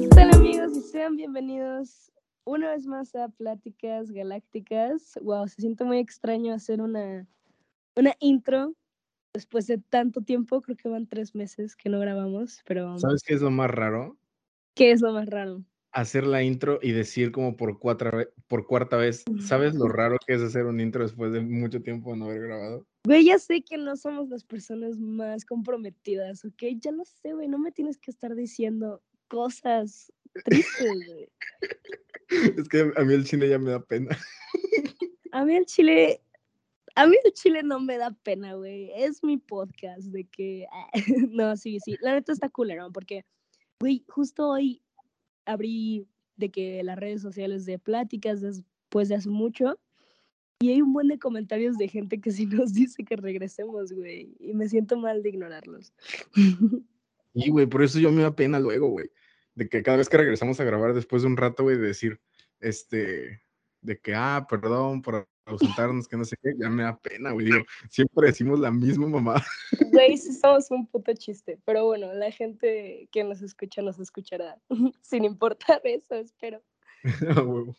[0.00, 0.76] ¿qué tal amigos?
[0.76, 2.10] Y sean bienvenidos
[2.42, 5.16] una vez más a Pláticas Galácticas.
[5.22, 7.28] Wow, se siente muy extraño hacer una,
[7.94, 8.74] una intro
[9.32, 10.60] después de tanto tiempo.
[10.62, 14.18] Creo que van tres meses que no grabamos, pero ¿Sabes qué es lo más raro?
[14.74, 15.62] ¿qué es lo más raro?
[15.92, 20.34] Hacer la intro y decir como por, cuatro, por cuarta vez, ¿sabes lo raro que
[20.34, 22.84] es hacer un intro después de mucho tiempo de no haber grabado?
[23.06, 26.64] Güey, ya sé que no somos las personas más comprometidas, ¿ok?
[26.80, 27.46] Ya lo sé, güey.
[27.46, 29.00] No me tienes que estar diciendo
[29.34, 30.12] cosas
[30.44, 31.28] tristes, güey.
[32.58, 34.16] Es que a mí el cine ya me da pena.
[35.32, 36.20] A mí el chile,
[36.94, 38.92] a mí el chile no me da pena, güey.
[38.94, 40.64] Es mi podcast de que,
[41.30, 41.96] no, sí, sí.
[42.00, 43.24] La neta está culero, porque,
[43.80, 44.80] güey, justo hoy
[45.44, 49.76] abrí de que las redes sociales de pláticas después de hace mucho
[50.60, 54.36] y hay un buen de comentarios de gente que sí nos dice que regresemos, güey.
[54.38, 55.92] Y me siento mal de ignorarlos.
[57.34, 59.10] Y, güey, por eso yo me da pena luego, güey.
[59.54, 62.20] De que cada vez que regresamos a grabar después de un rato, güey, de decir,
[62.60, 63.42] este,
[63.80, 67.46] de que, ah, perdón por ausentarnos, que no sé qué, ya me da pena, güey.
[67.46, 69.44] Digo, siempre decimos la misma mamá.
[69.92, 74.58] Güey, sí somos un puto chiste, pero bueno, la gente que nos escucha nos escuchará,
[75.02, 76.62] sin importar eso, espero.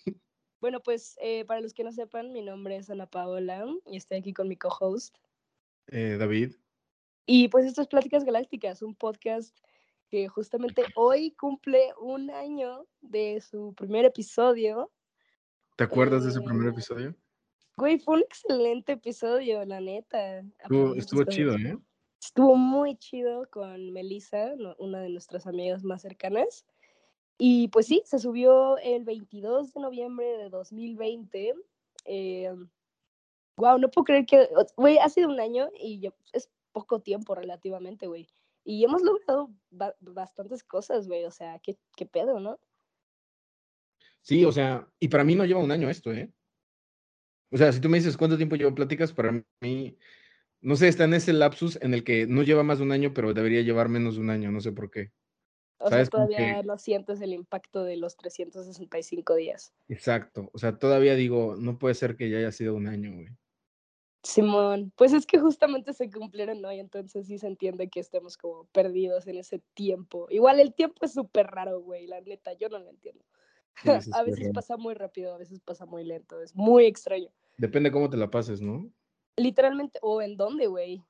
[0.61, 4.17] Bueno, pues eh, para los que no sepan, mi nombre es Ana Paola y estoy
[4.17, 5.15] aquí con mi co-host.
[5.91, 6.55] Eh, David,
[7.27, 9.55] Y pues esto es Pláticas Galácticas, un podcast
[10.09, 14.91] que justamente hoy cumple un año de su primer episodio.
[15.75, 17.15] ¿te acuerdas de ese primer Eh, episodio?
[17.77, 20.39] Güey, fue un excelente episodio, la neta.
[20.59, 21.77] Estuvo, estuvo chido, ¿eh?
[22.21, 26.65] Estuvo muy chido con Melissa, una de nuestras amigas más cercanas.
[27.37, 31.53] Y pues sí, se subió el 22 de noviembre de 2020.
[33.57, 37.35] wow, no puedo creer que, güey, ha sido un año y ya- es poco tiempo
[37.35, 38.27] relativamente, güey.
[38.65, 41.23] Y hemos logrado ba- bastantes cosas, güey.
[41.23, 42.59] O sea, ¿qué, qué pedo, ¿no?
[44.21, 46.33] Sí, o sea, y para mí no lleva un año esto, ¿eh?
[47.51, 49.97] O sea, si tú me dices cuánto tiempo llevo pláticas, para mí,
[50.61, 53.13] no sé, está en ese lapsus en el que no lleva más de un año,
[53.13, 55.11] pero debería llevar menos de un año, no sé por qué.
[55.77, 56.07] O ¿Sabes?
[56.07, 59.73] sea, todavía que- no sientes el impacto de los 365 días.
[59.87, 63.27] Exacto, o sea, todavía digo, no puede ser que ya haya sido un año, güey.
[64.25, 68.65] Simón, pues es que justamente se cumplieron hoy, entonces sí se entiende que estemos como
[68.65, 70.27] perdidos en ese tiempo.
[70.31, 73.23] Igual el tiempo es súper raro, güey, la neta, yo no lo entiendo.
[73.83, 77.29] Sí, a veces pasa muy rápido, a veces pasa muy lento, es muy extraño.
[77.57, 78.91] Depende cómo te la pases, ¿no?
[79.37, 81.03] Literalmente, o en dónde, güey,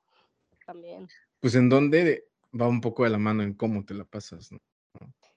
[0.66, 1.08] también.
[1.40, 2.28] Pues en dónde
[2.58, 4.60] va un poco de la mano en cómo te la pasas, ¿no?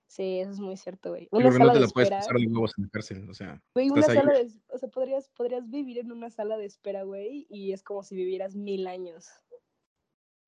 [0.10, 1.28] Sí, eso es muy cierto, güey.
[1.30, 3.34] Una no sala te de la puedes espera, pasar de huevos en la cárcel, o
[3.36, 4.22] sea, güey, una estás ahí.
[4.24, 7.84] sala de, o sea, podrías, podrías vivir en una sala de espera, güey, y es
[7.84, 9.28] como si vivieras mil años.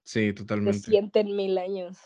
[0.04, 0.80] Sí, Se totalmente.
[0.80, 2.00] sienten mil años.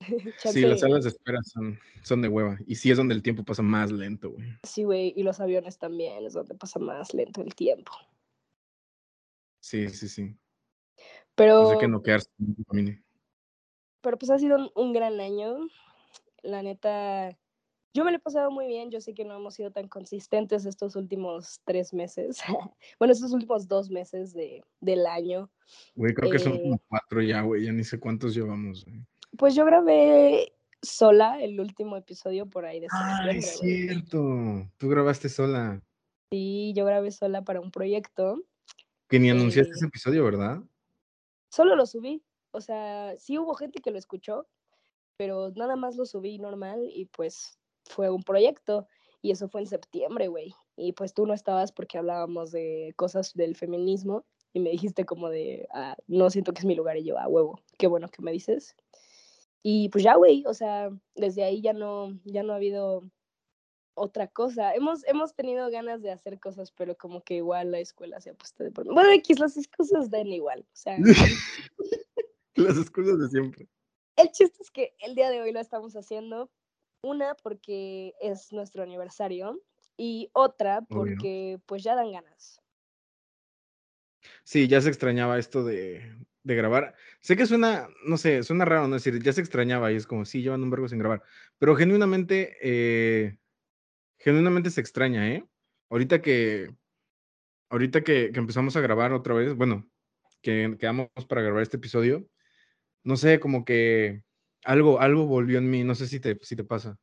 [0.38, 2.58] Sí, las salas de espera son, son de hueva.
[2.66, 4.46] Y sí es donde el tiempo pasa más lento, güey.
[4.64, 7.92] Sí, güey, y los aviones también es donde pasa más lento el tiempo.
[9.60, 10.36] Sí, sí, sí.
[11.34, 13.02] Pero, que no quedarse en el camino.
[14.02, 15.56] Pero pues ha sido un, un gran año.
[16.42, 17.38] La neta,
[17.94, 18.90] yo me lo he pasado muy bien.
[18.90, 22.38] Yo sé que no hemos sido tan consistentes estos últimos tres meses.
[22.98, 25.50] bueno, estos últimos dos meses de, del año.
[25.94, 27.64] Güey, creo que son Eh, como cuatro ya, güey.
[27.64, 29.04] Ya ni sé cuántos llevamos, güey.
[29.38, 30.52] Pues yo grabé
[30.82, 34.68] sola el último episodio por ahí de Ah, es cierto.
[34.78, 35.80] Tú grabaste sola.
[36.30, 38.42] Sí, yo grabé sola para un proyecto.
[39.08, 40.62] Que ni anunciaste Eh, ese episodio, ¿verdad?
[41.50, 42.22] Solo lo subí.
[42.52, 44.46] O sea, sí hubo gente que lo escuchó,
[45.16, 48.86] pero nada más lo subí normal y pues fue un proyecto.
[49.20, 50.54] Y eso fue en septiembre, güey.
[50.76, 55.28] Y pues tú no estabas porque hablábamos de cosas del feminismo y me dijiste como
[55.28, 58.22] de, ah, no siento que es mi lugar y yo, a huevo, qué bueno que
[58.22, 58.76] me dices.
[59.62, 63.02] Y pues ya, güey, o sea, desde ahí ya no, ya no ha habido
[63.94, 64.74] otra cosa.
[64.74, 68.34] Hemos, hemos tenido ganas de hacer cosas, pero como que igual la escuela se ha
[68.34, 68.84] puesto de por.
[68.92, 70.60] Bueno, X, las excusas dan igual.
[70.60, 70.96] O sea,
[72.56, 73.68] Las excusas de siempre.
[74.16, 76.50] el chiste es que el día de hoy lo estamos haciendo.
[77.04, 79.60] Una, porque es nuestro aniversario.
[79.96, 80.88] Y otra, Obvio.
[80.88, 82.60] porque pues ya dan ganas.
[84.44, 86.94] Sí, ya se extrañaba esto de, de grabar.
[87.20, 88.96] Sé que suena, no sé, suena raro, ¿no?
[88.96, 91.22] Es decir, ya se extrañaba y es como, sí, llevan un vergo sin grabar.
[91.58, 93.38] Pero genuinamente, eh,
[94.18, 95.44] genuinamente se extraña, ¿eh?
[95.90, 96.74] Ahorita que,
[97.70, 99.88] ahorita que, que empezamos a grabar otra vez, bueno,
[100.40, 102.26] que quedamos para grabar este episodio,
[103.04, 104.22] no sé, como que
[104.64, 106.98] algo, algo volvió en mí, no sé si te, si te pasa.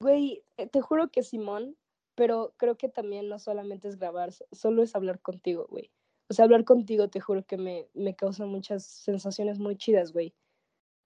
[0.00, 1.76] Güey, eh, te juro que Simón,
[2.14, 5.90] pero creo que también no solamente es grabar, so- solo es hablar contigo, güey.
[6.28, 10.34] O sea, hablar contigo, te juro que me, me causa muchas sensaciones muy chidas, güey.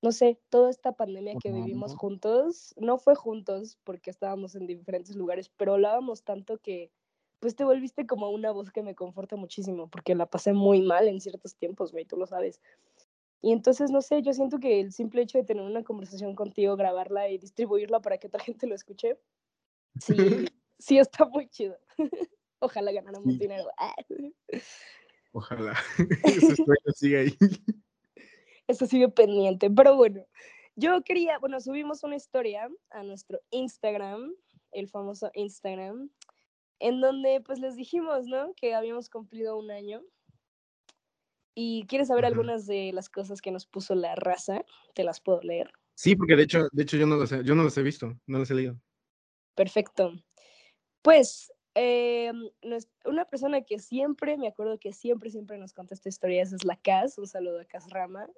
[0.03, 5.17] no sé, toda esta pandemia que vivimos juntos, no fue juntos porque estábamos en diferentes
[5.17, 6.93] lugares, pero hablábamos tanto que
[7.41, 11.09] pues te volviste como una voz que me conforta muchísimo, porque la pasé muy mal
[11.09, 12.61] en ciertos tiempos, güey, tú lo sabes.
[13.45, 16.77] Y entonces, no sé, yo siento que el simple hecho de tener una conversación contigo,
[16.77, 19.19] grabarla y distribuirla para que otra gente lo escuche,
[20.01, 20.17] sí,
[20.79, 21.77] sí está muy chido.
[22.61, 23.69] Ojalá ganáramos dinero.
[25.33, 25.75] Ojalá.
[26.25, 27.37] Eso sigue ahí.
[28.67, 29.69] Eso sigue pendiente.
[29.69, 30.25] Pero bueno,
[30.75, 34.35] yo quería, bueno, subimos una historia a nuestro Instagram,
[34.73, 36.09] el famoso Instagram,
[36.79, 38.55] en donde pues les dijimos, ¿no?
[38.55, 40.01] Que habíamos cumplido un año.
[41.55, 44.65] ¿Y quieres saber algunas de las cosas que nos puso la raza?
[44.95, 45.71] Te las puedo leer.
[45.95, 48.39] Sí, porque de hecho, de hecho yo no las he, yo no he visto, no
[48.39, 48.77] las he leído.
[49.55, 50.13] Perfecto.
[51.03, 52.33] Pues eh,
[53.05, 57.19] una persona que siempre, me acuerdo que siempre, siempre nos contesta historias es la Cas,
[57.19, 58.29] un saludo a Cas Rama.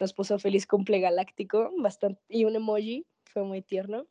[0.00, 4.06] Nos puso feliz cumple galáctico, bastante, y un emoji, fue muy tierno.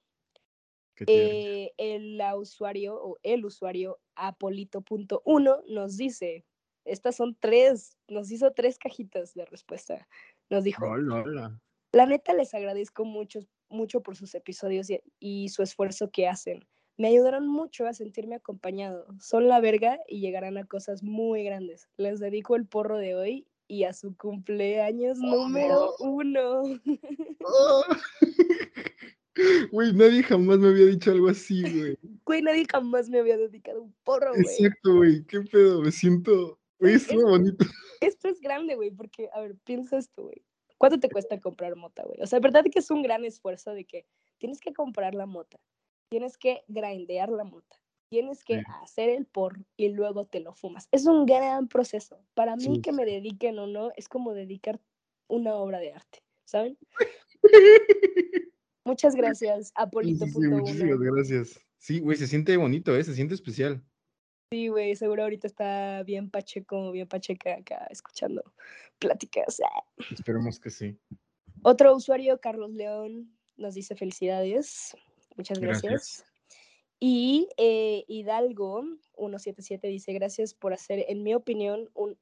[1.06, 6.44] Eh, el usuario o el usuario apolito.1 nos dice,
[6.88, 10.08] estas son tres, nos hizo tres cajitas de respuesta.
[10.50, 14.88] Nos dijo, la neta les agradezco mucho, mucho por sus episodios
[15.20, 16.66] y su esfuerzo que hacen
[16.98, 19.06] me ayudaron mucho a sentirme acompañado.
[19.20, 21.88] Son la verga y llegarán a cosas muy grandes.
[21.98, 26.64] Les dedico el porro de hoy y a su cumpleaños número uno.
[27.44, 27.84] Oh.
[29.72, 31.96] Güey, nadie jamás me había dicho algo así, güey.
[32.26, 34.42] Güey, nadie jamás me había dedicado un porro, güey.
[34.42, 35.24] Exacto, güey.
[35.26, 36.57] Qué pedo, me siento.
[36.80, 37.66] Bonito.
[38.02, 40.44] Esto es grande, güey, porque, a ver, piensa esto, güey.
[40.78, 42.22] ¿Cuánto te cuesta comprar mota, güey?
[42.22, 44.06] O sea, verdad que es un gran esfuerzo de que
[44.38, 45.60] tienes que comprar la mota,
[46.10, 50.88] tienes que grindear la mota, tienes que hacer el por y luego te lo fumas.
[50.92, 52.20] Es un gran proceso.
[52.36, 54.80] Para mí que me dediquen o no, es como dedicar
[55.28, 56.78] una obra de arte, ¿saben?
[58.86, 60.32] Muchas gracias, Apolito.1.
[60.32, 61.60] Sí, muchísimas gracias.
[61.78, 63.04] Sí, güey, se siente bonito, ¿eh?
[63.04, 63.84] Se siente especial.
[64.52, 68.42] Sí, güey, seguro ahorita está bien pacheco, bien pacheca acá escuchando
[68.98, 69.60] pláticas.
[70.10, 70.98] Esperemos que sí.
[71.64, 74.96] Otro usuario, Carlos León, nos dice felicidades.
[75.36, 76.26] Muchas gracias.
[76.98, 78.84] Y eh, Hidalgo
[79.18, 82.18] 177 dice, gracias por hacer, en mi opinión, un,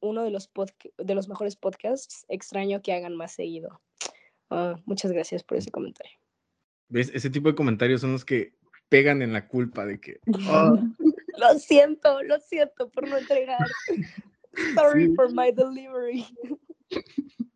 [0.00, 0.50] uno de los,
[0.98, 2.26] de los mejores podcasts.
[2.28, 3.80] Extraño que hagan más seguido.
[4.50, 6.18] Ah, muchas gracias por ese comentario.
[6.90, 7.10] ¿Ves?
[7.14, 8.52] Ese tipo de comentarios son los que
[8.90, 10.20] pegan en la culpa de que...
[10.48, 10.76] Ah".
[11.42, 13.66] lo siento, lo siento por no entregar.
[14.74, 16.26] Sorry for my delivery.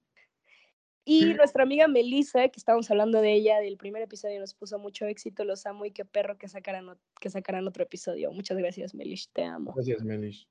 [1.09, 5.07] Y nuestra amiga Melissa, que estábamos hablando de ella del primer episodio, nos puso mucho
[5.07, 8.33] éxito, los amo y qué perro que sacaran, que sacaran otro episodio.
[8.33, 9.73] Muchas gracias, Melish, te amo.
[9.73, 10.49] Gracias, Melish.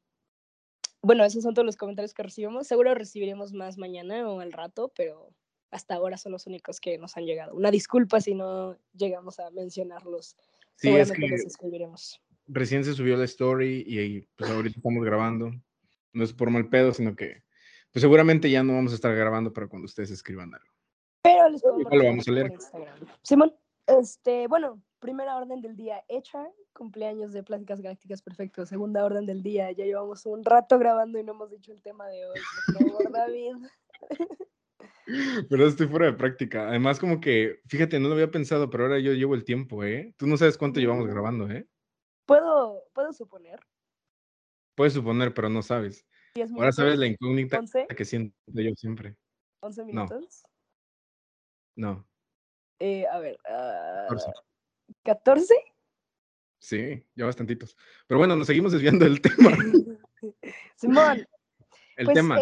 [1.02, 2.68] Bueno, esos son todos los comentarios que recibimos.
[2.68, 5.30] Seguro recibiremos más mañana o al rato, pero
[5.72, 7.54] hasta ahora son los únicos que nos han llegado.
[7.54, 10.38] Una disculpa si no llegamos a mencionarlos.
[10.78, 12.22] Sí, es que los escribiremos.
[12.48, 15.52] Recién se subió la story y pues ahorita estamos grabando.
[16.14, 17.44] No es por mal pedo, sino que
[17.92, 20.74] pues seguramente ya no vamos a estar grabando para cuando ustedes escriban algo.
[21.24, 22.54] Pero les lo vamos a leer.
[23.24, 23.56] Simón,
[23.88, 28.66] este, bueno, primera orden del día hecha, cumpleaños de Pláticas Galácticas Perfecto.
[28.66, 32.08] Segunda orden del día, ya llevamos un rato grabando y no hemos dicho el tema
[32.08, 32.40] de hoy.
[32.74, 33.56] Por favor, David.
[35.50, 36.68] Pero estoy fuera de práctica.
[36.68, 40.14] Además, como que, fíjate, no lo había pensado, pero ahora yo llevo el tiempo, ¿eh?
[40.18, 41.68] Tú no sabes cuánto llevamos grabando, ¿eh?
[42.26, 43.60] Puedo, puedo suponer.
[44.76, 46.06] Puedes suponer, pero no sabes.
[46.56, 47.62] Ahora sabes la incógnita
[47.96, 49.16] que siento yo siempre.
[49.62, 50.44] ¿11 minutos?
[51.76, 52.06] No.
[52.80, 53.38] Eh, a ver.
[55.04, 55.46] ¿14?
[55.56, 55.74] Ah,
[56.60, 57.78] sí, ya bastantitos.
[58.08, 59.52] Pero bueno, nos seguimos desviando del tema.
[60.76, 61.26] Simón.
[61.96, 62.38] El pues tema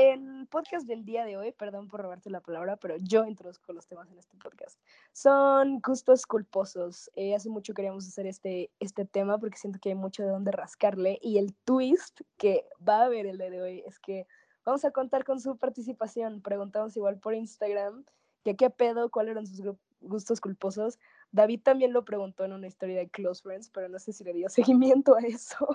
[0.54, 4.12] podcast del día de hoy, perdón por robarte la palabra, pero yo introduzco los temas
[4.12, 4.80] en este podcast.
[5.12, 7.10] Son gustos culposos.
[7.16, 10.52] Eh, hace mucho queríamos hacer este, este tema porque siento que hay mucho de dónde
[10.52, 14.28] rascarle y el twist que va a haber el día de hoy es que
[14.64, 16.44] vamos a contar con su participación.
[16.44, 18.06] Preguntamos igual por Instagram
[18.44, 21.00] que qué pedo, cuáles eran sus gustos culposos.
[21.32, 24.34] David también lo preguntó en una historia de Close Friends, pero no sé si le
[24.34, 25.68] dio seguimiento a eso.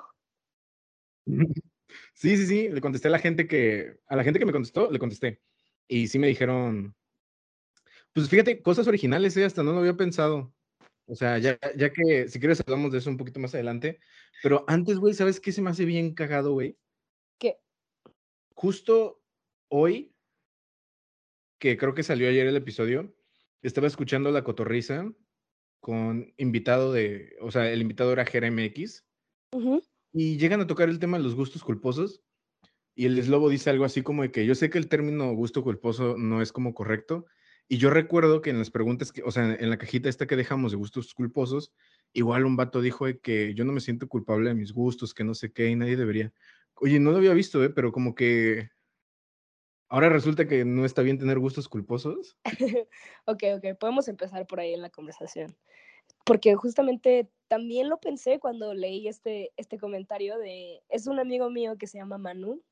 [2.14, 4.90] Sí, sí, sí, le contesté a la gente que, a la gente que me contestó,
[4.90, 5.40] le contesté.
[5.86, 6.94] Y sí me dijeron,
[8.12, 9.44] pues fíjate, cosas originales, ¿eh?
[9.44, 10.52] hasta no lo había pensado.
[11.06, 14.00] O sea, ya, ya que si quieres hablamos de eso un poquito más adelante.
[14.42, 16.76] Pero antes, güey, ¿sabes qué se me hace bien cagado, güey?
[17.38, 17.58] ¿Qué?
[18.54, 19.22] Justo
[19.68, 20.12] hoy,
[21.58, 23.14] que creo que salió ayer el episodio,
[23.62, 25.10] estaba escuchando La Cotorriza
[25.80, 29.06] con invitado de, o sea, el invitado era Jeremy X.
[30.12, 32.22] Y llegan a tocar el tema de los gustos culposos.
[32.94, 35.62] Y el Slobo dice algo así como de que yo sé que el término gusto
[35.62, 37.26] culposo no es como correcto.
[37.68, 40.36] Y yo recuerdo que en las preguntas, que, o sea, en la cajita esta que
[40.36, 41.72] dejamos de gustos culposos,
[42.14, 45.34] igual un vato dijo que yo no me siento culpable de mis gustos, que no
[45.34, 46.32] sé qué, y nadie debería.
[46.74, 47.68] Oye, no lo había visto, ¿eh?
[47.70, 48.70] pero como que
[49.88, 52.38] ahora resulta que no está bien tener gustos culposos.
[53.26, 55.54] ok, ok, podemos empezar por ahí en la conversación.
[56.24, 61.76] Porque justamente también lo pensé cuando leí este, este comentario de, es un amigo mío
[61.78, 62.62] que se llama Manu.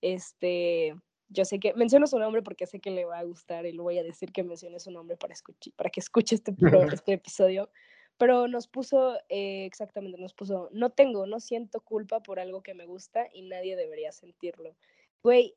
[0.00, 0.96] Este,
[1.28, 3.82] yo sé que, menciono su nombre porque sé que le va a gustar y le
[3.82, 5.34] voy a decir que mencione su nombre para,
[5.76, 6.54] para que escuche este,
[7.00, 7.70] este episodio.
[8.16, 12.74] Pero nos puso, eh, exactamente, nos puso, no tengo, no siento culpa por algo que
[12.74, 14.74] me gusta y nadie debería sentirlo.
[15.22, 15.54] Güey,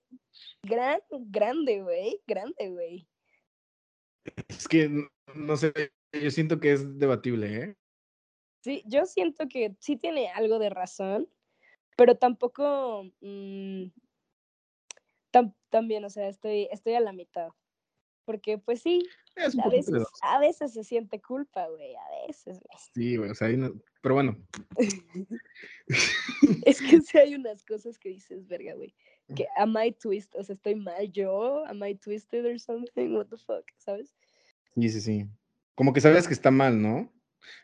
[0.61, 3.07] gran, grande, güey, grande, güey.
[4.47, 4.91] Es que,
[5.33, 5.71] no sé,
[6.13, 7.75] yo siento que es debatible, ¿eh?
[8.61, 11.27] Sí, yo siento que sí tiene algo de razón,
[11.97, 13.85] pero tampoco, mm,
[15.69, 17.49] también, o sea, estoy, estoy a la mitad.
[18.25, 19.03] Porque, pues sí,
[19.35, 22.77] a veces, a veces se siente culpa, güey, a veces, güey.
[22.93, 23.47] Sí, güey, o sea,
[24.01, 24.37] pero bueno.
[26.65, 28.93] es que sí hay unas cosas que dices, verga, güey,
[29.35, 33.27] que am I twisted, o sea, estoy mal yo, am I twisted or something, what
[33.27, 34.13] the fuck, ¿sabes?
[34.75, 35.27] Sí, sí, sí.
[35.75, 37.11] Como que sabes que está mal, ¿no?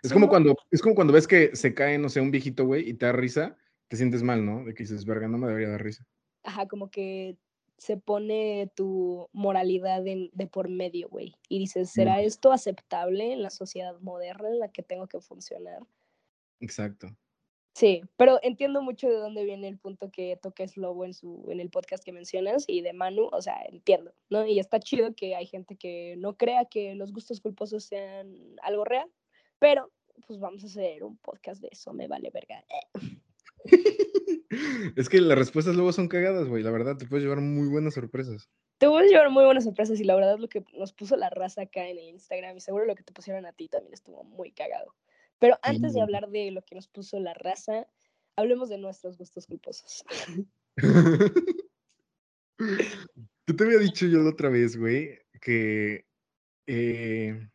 [0.02, 2.90] Es como cuando, es como cuando ves que se cae, no sé, un viejito, güey,
[2.90, 4.64] y te da risa, te sientes mal, ¿no?
[4.64, 6.06] De que dices, verga, no me debería dar risa.
[6.44, 7.38] Ajá, como que
[7.78, 11.36] se pone tu moralidad de por medio, güey.
[11.48, 15.86] Y dices, ¿será esto aceptable en la sociedad moderna en la que tengo que funcionar?
[16.60, 17.16] Exacto.
[17.78, 21.60] Sí, pero entiendo mucho de dónde viene el punto que toques Lobo en, su, en
[21.60, 24.48] el podcast que mencionas y de Manu, o sea, entiendo, ¿no?
[24.48, 28.84] Y está chido que hay gente que no crea que los gustos culposos sean algo
[28.84, 29.08] real,
[29.60, 29.92] pero
[30.26, 32.66] pues vamos a hacer un podcast de eso, me vale verga.
[34.96, 36.64] Es que las respuestas luego son cagadas, güey.
[36.64, 38.50] La verdad, te puedes llevar muy buenas sorpresas.
[38.80, 41.64] Te puedes llevar muy buenas sorpresas y la verdad lo que nos puso la raza
[41.64, 44.52] acá en el Instagram y seguro lo que te pusieron a ti también estuvo muy
[44.52, 44.96] cagado.
[45.40, 47.88] Pero antes de hablar de lo que nos puso la raza,
[48.36, 50.04] hablemos de nuestros gustos culposos.
[52.60, 56.06] Yo te había dicho yo la otra vez, güey, que...
[56.66, 57.48] Eh,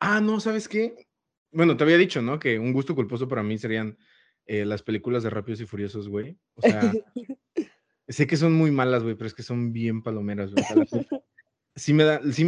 [0.00, 1.06] ah, no, ¿sabes qué?
[1.52, 2.40] Bueno, te había dicho, ¿no?
[2.40, 3.96] Que un gusto culposo para mí serían
[4.46, 6.36] eh, las películas de Rápidos y Furiosos, güey.
[6.54, 6.80] O sea,
[8.08, 10.64] sé que son muy malas, güey, pero es que son bien palomeras, güey.
[11.76, 12.44] sí me da, sí,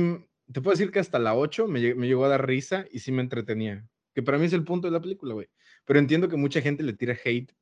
[0.52, 3.12] te puedo decir que hasta la 8 me, me, llegó a dar risa y sí
[3.12, 3.86] me entretenía.
[4.18, 5.46] Que para mí es el punto de la película, güey.
[5.84, 7.54] Pero entiendo que mucha gente le tira hate.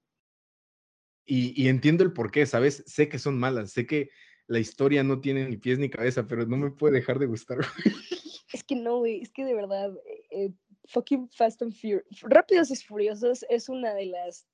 [1.26, 2.82] Y, entiendo el por qué, ¿sabes?
[2.86, 4.08] Sé que son malas, sé que
[4.46, 7.58] la historia no tiene ni pies ni cabeza, pero no me puede dejar de gustar,
[7.58, 7.94] güey.
[8.54, 9.92] Es que no, güey, es que de verdad,
[10.30, 10.50] eh,
[10.86, 12.06] fucking Fast and Furious.
[12.22, 14.46] Rápidos y Furiosos es una de las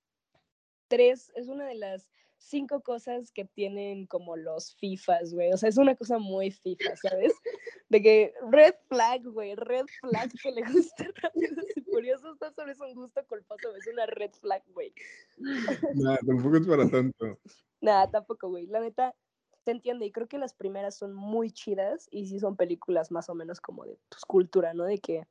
[0.89, 5.53] tres, es una de las cinco cosas que tienen como los FIFAs, güey.
[5.53, 7.33] O sea, es una cosa muy FIFA, ¿sabes?
[7.93, 11.05] De que red flag, güey, red flag que le gusta
[11.91, 14.95] Furiosos no solo es un gusto culposo, es una red flag, güey.
[15.95, 17.39] Nada, tampoco es para tanto.
[17.83, 18.67] Nada, tampoco, güey.
[18.67, 19.15] La neta,
[19.67, 23.29] se entiende y creo que las primeras son muy chidas y sí son películas más
[23.29, 24.85] o menos como de pues, cultura, ¿no?
[24.85, 25.27] De que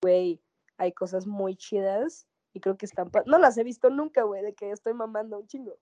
[0.00, 0.40] güey,
[0.76, 3.10] hay cosas muy chidas y creo que están...
[3.26, 5.76] No las he visto nunca, güey, de que estoy mamando un chingo.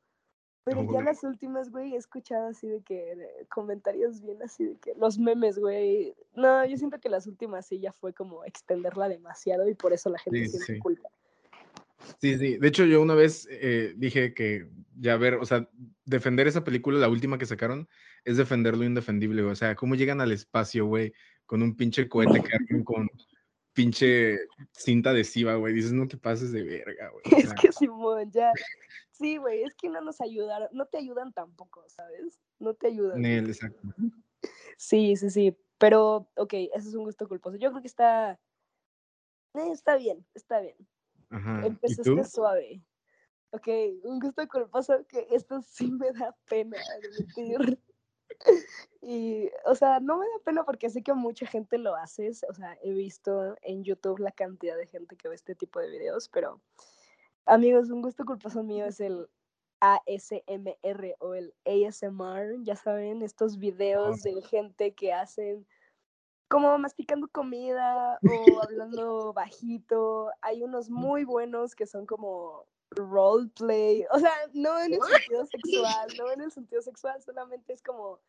[0.67, 3.17] Pero ya las últimas, güey, he escuchado así de que
[3.49, 6.13] comentarios bien así de que los memes, güey.
[6.35, 10.11] No, yo siento que las últimas sí ya fue como extenderla demasiado y por eso
[10.11, 11.09] la gente sí, siente culpa.
[12.21, 12.57] Sí, sí.
[12.57, 14.67] De hecho, yo una vez eh, dije que
[14.99, 15.69] ya ver, o sea,
[16.05, 17.89] defender esa película, la última que sacaron,
[18.25, 21.13] es defender lo indefendible, O sea, cómo llegan al espacio, güey,
[21.47, 22.49] con un pinche cohete que
[22.85, 23.09] con
[23.77, 24.39] pinche
[24.73, 25.75] cinta adhesiva, güey.
[25.75, 27.23] Dices, no te pases de verga, güey.
[27.45, 28.51] Es que Simón, ya.
[29.13, 32.41] Sí, güey, es que no nos ayudaron, no te ayudan tampoco, ¿sabes?
[32.59, 33.21] No te ayudan.
[33.21, 33.89] Nel, exacto.
[34.77, 35.57] Sí, sí, sí.
[35.79, 37.57] Pero, ok, ese es un gusto culposo.
[37.57, 38.41] Yo creo que está.
[39.55, 40.77] Eh, está bien, está bien.
[41.31, 41.67] Ajá.
[41.67, 42.83] Empezaste suave.
[43.51, 43.69] Ok,
[44.05, 47.79] un gusto culposo que esto sí me da pena admitir.
[49.01, 52.31] Y, o sea, no me da pena porque sé que mucha gente lo hace.
[52.49, 55.91] O sea, he visto en YouTube la cantidad de gente que ve este tipo de
[55.91, 56.61] videos, pero
[57.45, 59.29] amigos, un gusto culposo mío es el
[59.81, 65.67] ASMR o el ASMR, ya saben, estos videos de gente que hacen
[66.49, 68.23] como masticando comida o
[68.63, 70.31] hablando bajito.
[70.41, 76.09] Hay unos muy buenos que son como roleplay, o sea, no en el sentido sexual,
[76.19, 78.21] no en el sentido sexual, solamente es como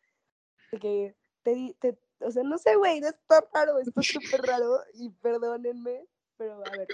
[0.80, 6.06] que te, te o sea, no sé, güey, está raro, está súper raro y perdónenme,
[6.36, 6.88] pero a ver.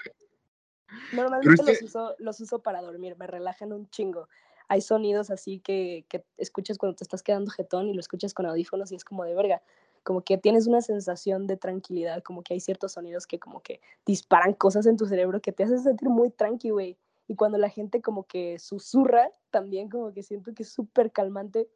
[1.12, 4.28] Normalmente los, uso, los uso para dormir, me relajan un chingo.
[4.68, 8.46] Hay sonidos así que, que escuchas cuando te estás quedando jetón y lo escuchas con
[8.46, 9.62] audífonos y es como de verga.
[10.02, 13.80] como que tienes una sensación de tranquilidad, como que hay ciertos sonidos que como que
[14.06, 16.98] disparan cosas en tu cerebro que te hacen sentir muy tranqui, güey.
[17.26, 21.68] Y cuando la gente como que susurra, también como que siento que es súper calmante.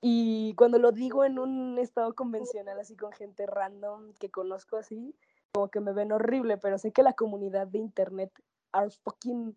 [0.00, 5.14] Y cuando lo digo en un estado convencional, así con gente random que conozco así,
[5.52, 8.32] como que me ven horrible, pero sé que la comunidad de internet
[8.72, 9.56] are fucking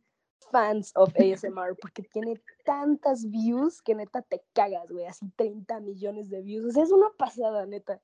[0.52, 6.30] fans of ASMR porque tiene tantas views que neta te cagas, güey, así 30 millones
[6.30, 6.66] de views.
[6.66, 8.02] O sea, es una pasada, neta.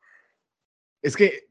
[1.02, 1.49] Es que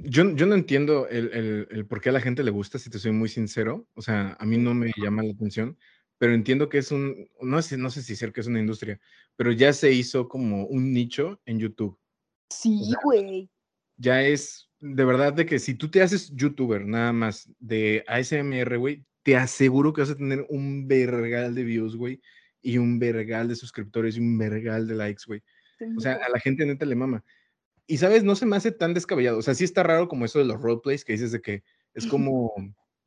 [0.00, 2.90] yo, yo no entiendo el, el, el, por qué a la gente le gusta, si
[2.90, 3.86] te soy muy sincero.
[3.94, 5.78] O sea, a mí no me llama la atención,
[6.18, 9.00] pero entiendo que es un, no sé, no sé si ser que es una industria,
[9.36, 11.98] pero ya se hizo como un nicho en YouTube.
[12.50, 13.50] Sí, güey.
[13.96, 18.76] ya es de verdad de que si tú te haces youtuber nada más de ASMR,
[18.76, 22.20] güey, te aseguro que vas a tener un vergal de views, güey,
[22.60, 25.42] y un vergal de suscriptores y un vergal de likes, güey.
[25.96, 27.24] O sea, a la gente neta le mama.
[27.92, 29.36] Y sabes, no se me hace tan descabellado.
[29.36, 32.06] O sea, sí está raro como eso de los roleplays que dices de que es
[32.10, 32.50] como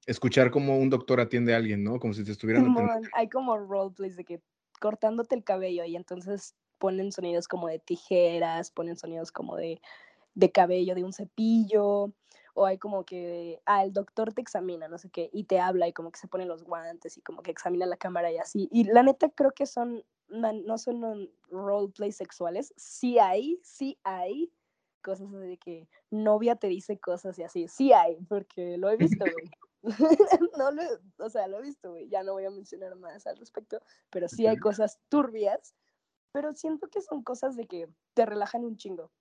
[0.05, 1.99] escuchar como un doctor atiende a alguien, ¿no?
[1.99, 3.09] Como si te estuvieran atendiendo.
[3.13, 4.43] Hay como roleplays de que
[4.79, 9.81] cortándote el cabello y entonces ponen sonidos como de tijeras, ponen sonidos como de,
[10.35, 12.13] de cabello, de un cepillo,
[12.53, 15.87] o hay como que, ah, el doctor te examina, no sé qué, y te habla
[15.87, 18.69] y como que se ponen los guantes y como que examina la cámara y así.
[18.71, 24.51] Y la neta creo que son, no son roleplays sexuales, sí hay, sí hay
[25.05, 29.23] cosas de que novia te dice cosas y así, sí hay, porque lo he visto,
[29.37, 29.51] güey.
[30.57, 30.81] no lo,
[31.19, 34.27] o sea, lo he visto, güey, ya no voy a mencionar más al respecto, pero
[34.27, 35.75] sí hay cosas turbias,
[36.31, 39.11] pero siento que son cosas de que te relajan un chingo.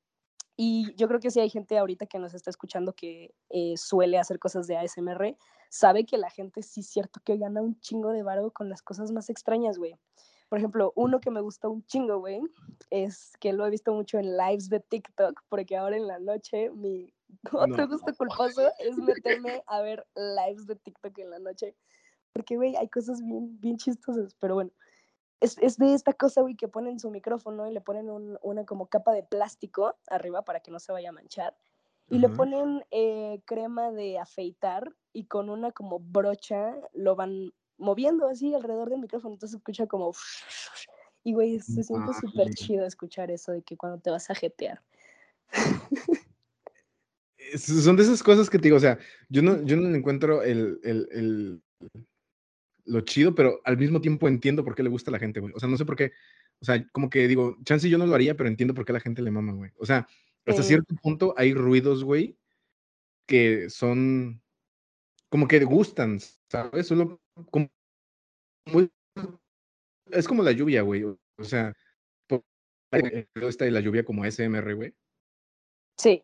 [0.57, 4.19] Y yo creo que si hay gente ahorita que nos está escuchando que eh, suele
[4.19, 5.37] hacer cosas de ASMR,
[5.69, 8.81] sabe que la gente sí es cierto que gana un chingo de barro con las
[8.81, 9.99] cosas más extrañas, güey.
[10.55, 12.41] Por ejemplo, uno que me gusta un chingo, güey,
[12.89, 16.71] es que lo he visto mucho en lives de TikTok, porque ahora en la noche
[16.71, 17.13] mi
[17.53, 21.75] otro gusto culposo es meterme a ver lives de TikTok en la noche.
[22.33, 24.71] Porque, güey, hay cosas bien, bien chistosas, pero bueno
[25.41, 28.65] es, es, de esta cosa, güey, que ponen su micrófono y le ponen un, una
[28.65, 31.57] como capa de plástico arriba para que no se vaya a manchar.
[32.11, 38.29] Y le ponen eh, crema de afeitar y con una como brocha lo van moviendo
[38.29, 39.35] así alrededor del micrófono.
[39.35, 40.13] Entonces se escucha como...
[41.27, 44.83] Y, güey, se siente súper chido escuchar eso de que cuando te vas a jetear.
[47.57, 48.99] Son de esas cosas que te digo, o sea,
[49.31, 51.63] yo no, yo no encuentro el, el, el
[52.85, 55.53] lo chido, pero al mismo tiempo entiendo por qué le gusta a la gente, güey.
[55.55, 56.13] O sea, no sé por qué.
[56.61, 58.95] O sea, como que digo, chance yo no lo haría, pero entiendo por qué a
[58.95, 59.71] la gente le mama, güey.
[59.77, 60.07] O sea,
[60.47, 62.37] hasta cierto punto hay ruidos, güey,
[63.27, 64.43] que son
[65.35, 66.87] como que gustan, ¿sabes?
[66.87, 67.21] Solo
[67.51, 67.69] como
[70.13, 71.03] es como la lluvia, güey.
[71.03, 71.73] O sea,
[72.93, 74.95] está la lluvia como SMR, güey.
[75.99, 76.23] Sí.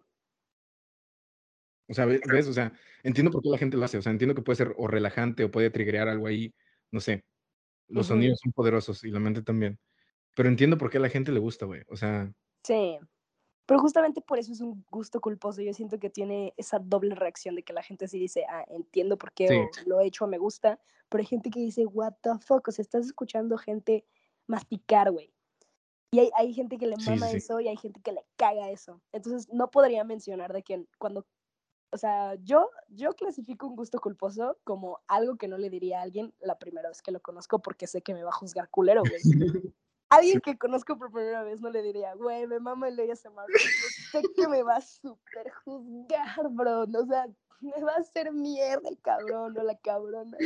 [1.88, 2.46] O sea, ¿ves?
[2.46, 3.98] O sea, entiendo por qué la gente lo hace.
[3.98, 6.54] O sea, entiendo que puede ser o relajante o puede triggerear algo ahí.
[6.92, 7.24] No sé.
[7.88, 9.76] Los sonidos son poderosos y la mente también.
[10.36, 11.82] Pero entiendo por qué a la gente le gusta, güey.
[11.88, 12.32] O sea.
[12.64, 12.96] Sí.
[13.70, 15.62] Pero justamente por eso es un gusto culposo.
[15.62, 19.16] Yo siento que tiene esa doble reacción de que la gente sí dice, ah, entiendo
[19.16, 20.80] por qué o lo he hecho, me gusta.
[21.08, 22.66] Pero hay gente que dice, what the fuck.
[22.66, 24.04] O sea, estás escuchando gente
[24.48, 25.32] masticar, güey.
[26.10, 29.00] Y hay, hay, gente que le mama eso y hay gente que le caga eso.
[29.12, 31.24] Entonces, no podría mencionar de que cuando
[31.92, 36.02] o sea, yo, yo clasifico un gusto culposo como algo que no le diría a
[36.02, 39.02] alguien la primera vez que lo conozco porque sé que me va a juzgar culero,
[39.02, 39.20] güey.
[40.10, 43.46] Alguien que conozco por primera vez no le diría, güey, me mama el ASMR.
[44.10, 46.82] sé que me va a súper juzgar, bro.
[46.82, 47.28] O sea,
[47.60, 50.36] me va a hacer mierda el cabrón o la cabrona.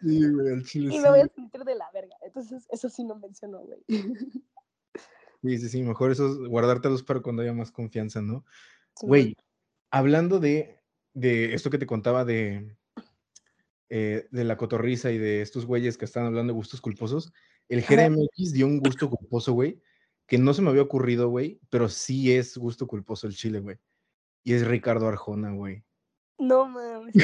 [0.00, 2.16] Sí, güey, el chile Y me voy a sentir de la verga.
[2.22, 3.80] Entonces, eso sí no mencionó, güey.
[3.88, 8.46] Sí, sí, sí, mejor eso es guardártelos para cuando haya más confianza, ¿no?
[9.02, 9.36] Güey,
[9.90, 10.80] hablando de,
[11.12, 12.74] de esto que te contaba de,
[13.90, 17.32] eh, de la cotorriza y de estos güeyes que están hablando de gustos culposos,
[17.68, 19.80] el GRMX dio un gusto culposo, güey,
[20.26, 23.76] que no se me había ocurrido, güey, pero sí es gusto culposo el chile, güey.
[24.42, 25.84] Y es Ricardo Arjona, güey.
[26.38, 27.14] No mames.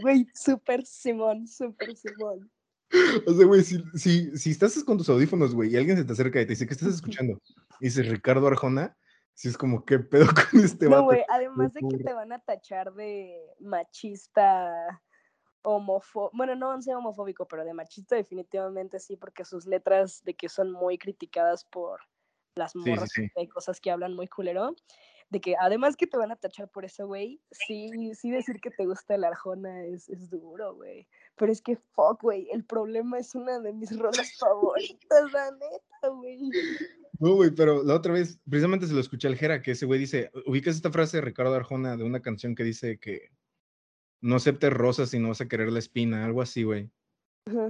[0.00, 2.50] Güey, súper Simón, súper Simón.
[3.26, 6.12] O sea, güey, si, si, si, estás con tus audífonos, güey, y alguien se te
[6.12, 7.40] acerca y te dice, ¿qué estás escuchando?
[7.80, 8.94] Y dices Ricardo Arjona,
[9.32, 12.40] si es como, ¿qué pedo con este No, güey, además de que te van a
[12.40, 15.02] tachar de machista,
[15.62, 20.48] homofóbico, bueno, no sea homofóbico, pero de machista definitivamente sí, porque sus letras de que
[20.48, 22.00] son muy criticadas por
[22.54, 24.74] las morras, hay cosas que hablan muy culero,
[25.30, 28.70] de que además que te van a tachar por eso, güey, sí, sí decir que
[28.70, 33.18] te gusta el Arjona es, es duro, güey, pero es que, fuck, güey, el problema
[33.18, 36.50] es una de mis rolas favoritas, la neta, güey.
[37.18, 39.98] No, güey, pero la otra vez, precisamente se lo escuché al Jera, que ese güey
[39.98, 43.30] dice, ubicas esta frase de Ricardo Arjona de una canción que dice que
[44.22, 46.90] no aceptes rosas y no vas a querer la espina, algo así, güey.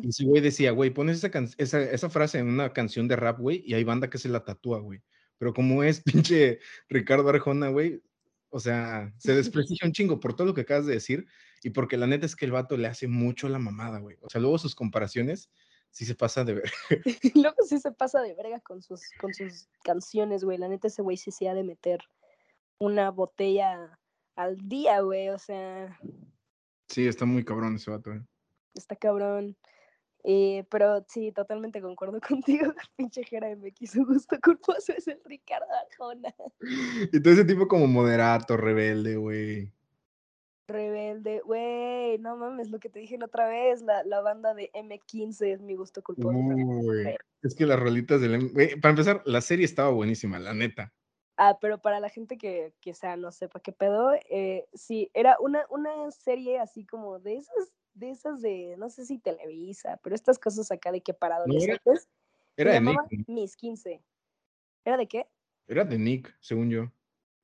[0.02, 3.40] Y ese güey decía, güey, pones esa, esa, esa, frase en una canción de rap,
[3.40, 5.02] güey, y hay banda que se la tatúa, güey.
[5.38, 8.02] Pero como es pinche Ricardo Arjona, güey,
[8.50, 11.26] o sea, se desprestigia un chingo por todo lo que acabas de decir
[11.62, 14.18] y porque la neta es que el vato le hace mucho la mamada, güey.
[14.20, 15.50] O sea, luego sus comparaciones
[15.90, 16.70] sí se pasa de verga.
[17.34, 20.58] luego sí se pasa de verga con sus, con sus canciones, güey.
[20.58, 22.00] La neta ese güey sí se ha de meter
[22.78, 23.98] una botella
[24.34, 25.28] al día, güey.
[25.28, 25.98] O sea.
[26.92, 28.22] Sí, está muy cabrón ese vato, güey.
[28.74, 29.56] Está cabrón.
[30.24, 32.72] Eh, pero sí, totalmente concuerdo contigo.
[32.96, 36.34] Pinche Jera MX, su gusto culposo es el Ricardo Arjona.
[37.10, 39.72] Y todo ese tipo como moderato, rebelde, güey.
[40.68, 44.70] Rebelde, güey, no mames, lo que te dije la otra vez, la, la banda de
[44.72, 46.38] M15 es mi gusto culposo.
[47.42, 48.76] es que las rolitas del M...
[48.80, 50.92] para empezar, la serie estaba buenísima, la neta.
[51.44, 55.66] Ah, pero para la gente que quizá no sepa qué pedo, eh, sí, era una,
[55.70, 60.38] una serie así como de esas de esas de, no sé si Televisa, pero estas
[60.38, 62.08] cosas acá de que para adolescentes.
[62.56, 63.00] era, de Nick.
[63.26, 64.04] Mis 15.
[64.84, 65.26] ¿Era de qué?
[65.66, 66.92] Era de Nick, según yo.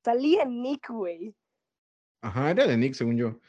[0.05, 1.35] Salía en Nick, güey.
[2.21, 3.41] Ajá, era de Nick, según yo.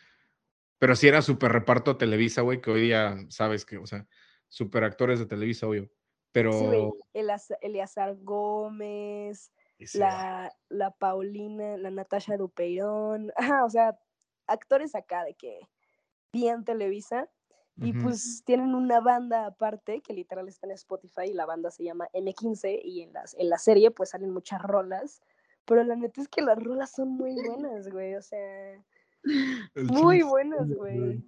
[0.81, 4.05] Pero sí era súper reparto Televisa, güey, que hoy día sabes que, o sea,
[4.49, 5.89] súper actores de Televisa, obvio.
[6.33, 6.53] Pero.
[6.53, 7.21] Sí,
[7.61, 9.53] Eleazar Gómez,
[9.95, 13.33] la, la Paulina, la Natasha Dupeirón.
[13.65, 13.99] O sea,
[14.47, 15.61] actores acá de que
[16.33, 17.29] bien Televisa.
[17.83, 21.83] Y pues tienen una banda aparte que literal está en Spotify y la banda se
[21.83, 25.23] llama M15 y en, las, en la serie pues salen muchas rolas.
[25.65, 28.17] Pero la neta es que las rolas son muy buenas, güey.
[28.17, 28.85] O sea,
[29.77, 31.25] muy buenas, güey.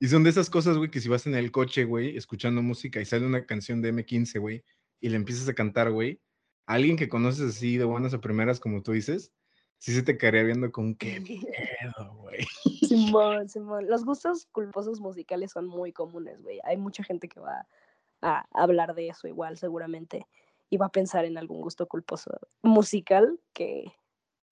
[0.00, 3.00] Y son de esas cosas, güey, que si vas en el coche, güey, escuchando música
[3.00, 4.64] y sale una canción de M15, güey,
[5.00, 6.20] y le empiezas a cantar, güey,
[6.66, 9.32] alguien que conoces así de buenas a primeras, como tú dices,
[9.78, 12.46] sí se te quedaría viendo con qué miedo, güey.
[12.86, 13.86] Simón, Simón.
[13.88, 16.60] Los gustos culposos musicales son muy comunes, güey.
[16.64, 17.66] Hay mucha gente que va
[18.22, 20.26] a hablar de eso igual, seguramente.
[20.70, 22.30] Y va a pensar en algún gusto culposo
[22.62, 23.84] musical que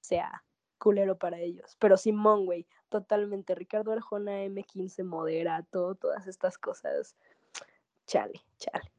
[0.01, 0.45] sea
[0.79, 1.77] culero para ellos.
[1.79, 3.55] Pero Simón, güey, totalmente.
[3.55, 7.17] Ricardo Arjona, M15, Moderato, todas estas cosas.
[8.07, 8.93] Chale, chale.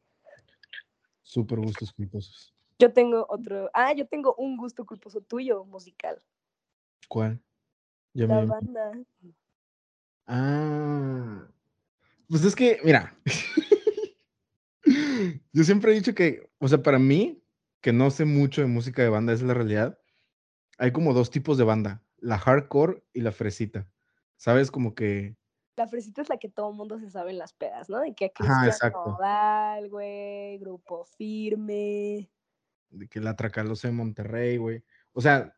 [1.21, 2.53] Súper gustos culposos.
[2.80, 3.70] Yo tengo otro.
[3.74, 6.22] Ah, yo tengo un gusto culposo tuyo musical.
[7.08, 7.42] ¿Cuál?
[8.14, 8.92] la banda.
[10.28, 11.48] Ah.
[12.28, 13.16] Pues es que, mira.
[15.54, 17.44] yo siempre he dicho que, o sea, para mí,
[17.82, 20.00] que no sé mucho de música de banda, es la realidad.
[20.78, 23.88] Hay como dos tipos de banda: la hardcore y la fresita.
[24.38, 24.72] ¿Sabes?
[24.72, 25.36] Como que.
[25.76, 28.00] La fresita es la que todo el mundo se sabe en las pedas, ¿no?
[28.00, 32.30] De que Cristian Nodal, güey, Grupo Firme
[32.94, 34.84] de que la Tracalosa de Monterrey, güey.
[35.14, 35.56] O sea,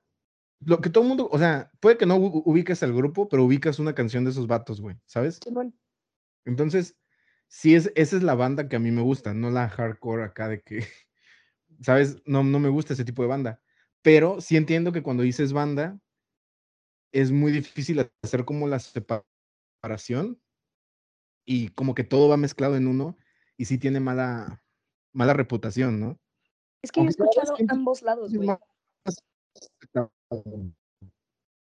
[0.59, 3.79] lo que todo el mundo, o sea, puede que no ubiques al grupo, pero ubicas
[3.79, 5.39] una canción de esos vatos, güey, ¿sabes?
[6.45, 6.97] Entonces,
[7.47, 10.47] sí, es, esa es la banda que a mí me gusta, no la hardcore acá
[10.49, 10.85] de que,
[11.81, 12.21] ¿sabes?
[12.25, 13.61] No, no me gusta ese tipo de banda.
[14.01, 15.99] Pero sí entiendo que cuando dices banda,
[17.11, 20.39] es muy difícil hacer como la separación
[21.45, 23.17] y como que todo va mezclado en uno
[23.57, 24.61] y sí tiene mala,
[25.13, 26.19] mala reputación, ¿no?
[26.85, 28.47] Es que yo he escuchado ambos lados, güey.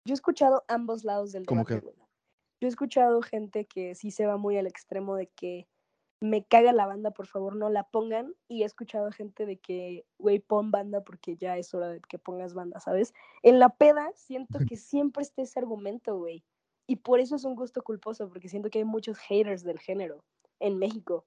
[0.06, 1.82] Yo he escuchado ambos lados del debate,
[2.62, 5.68] Yo he escuchado gente que sí se va muy al extremo de que
[6.22, 8.36] me caga la banda, por favor no la pongan.
[8.48, 12.20] Y he escuchado gente de que, güey, pon banda porque ya es hora de que
[12.20, 13.16] pongas banda, ¿sabes?
[13.42, 16.44] En la peda siento que siempre está ese argumento, güey.
[16.86, 20.24] Y por eso es un gusto culposo, porque siento que hay muchos haters del género
[20.60, 21.26] en México.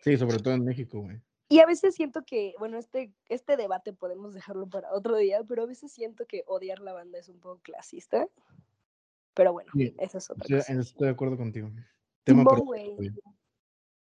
[0.00, 1.20] Sí, sobre todo en México, güey.
[1.54, 5.62] Y a veces siento que, bueno, este, este debate podemos dejarlo para otro día, pero
[5.62, 8.26] a veces siento que odiar la banda es un poco clasista.
[9.34, 10.72] Pero bueno, eso es otra cosa.
[10.72, 11.70] Estoy de acuerdo contigo.
[12.24, 12.60] Tema para,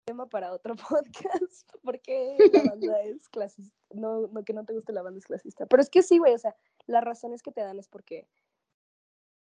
[0.06, 3.76] tema para otro podcast, porque la banda es clasista.
[3.94, 5.66] No, no, que no te guste la banda es clasista.
[5.66, 8.26] Pero es que sí, güey, o sea, las razones que te dan es porque,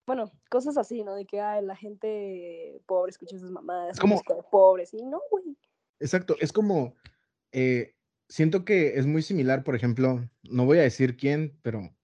[0.07, 1.15] bueno, cosas así, ¿no?
[1.17, 5.55] De que, ay, la gente pobre escucha esas mamadas, como pobres, y no, güey.
[5.99, 6.95] Exacto, es como
[7.53, 7.95] eh,
[8.29, 11.95] siento que es muy similar, por ejemplo, no voy a decir quién, pero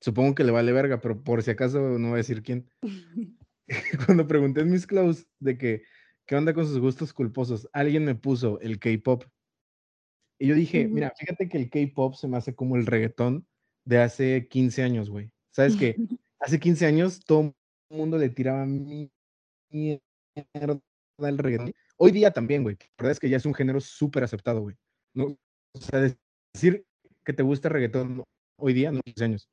[0.00, 2.68] supongo que le vale verga, pero por si acaso no voy a decir quién.
[4.06, 5.82] Cuando pregunté en mis close de que,
[6.26, 7.68] ¿qué onda con sus gustos culposos?
[7.72, 9.24] Alguien me puso el K-pop.
[10.40, 13.46] Y yo dije, mira, fíjate que el K-pop se me hace como el reggaetón
[13.84, 15.30] de hace 15 años, güey.
[15.50, 15.96] ¿Sabes qué?
[16.40, 17.52] Hace 15 años todo
[17.90, 20.00] el mundo le tiraba mierda
[21.18, 22.76] al reggaetón Hoy día también, güey.
[22.76, 24.76] La verdad es que ya es un género súper aceptado, güey.
[25.14, 25.36] ¿no?
[25.72, 26.14] O sea,
[26.54, 26.86] decir
[27.24, 28.24] que te gusta reggaetón
[28.56, 29.48] hoy día, no años.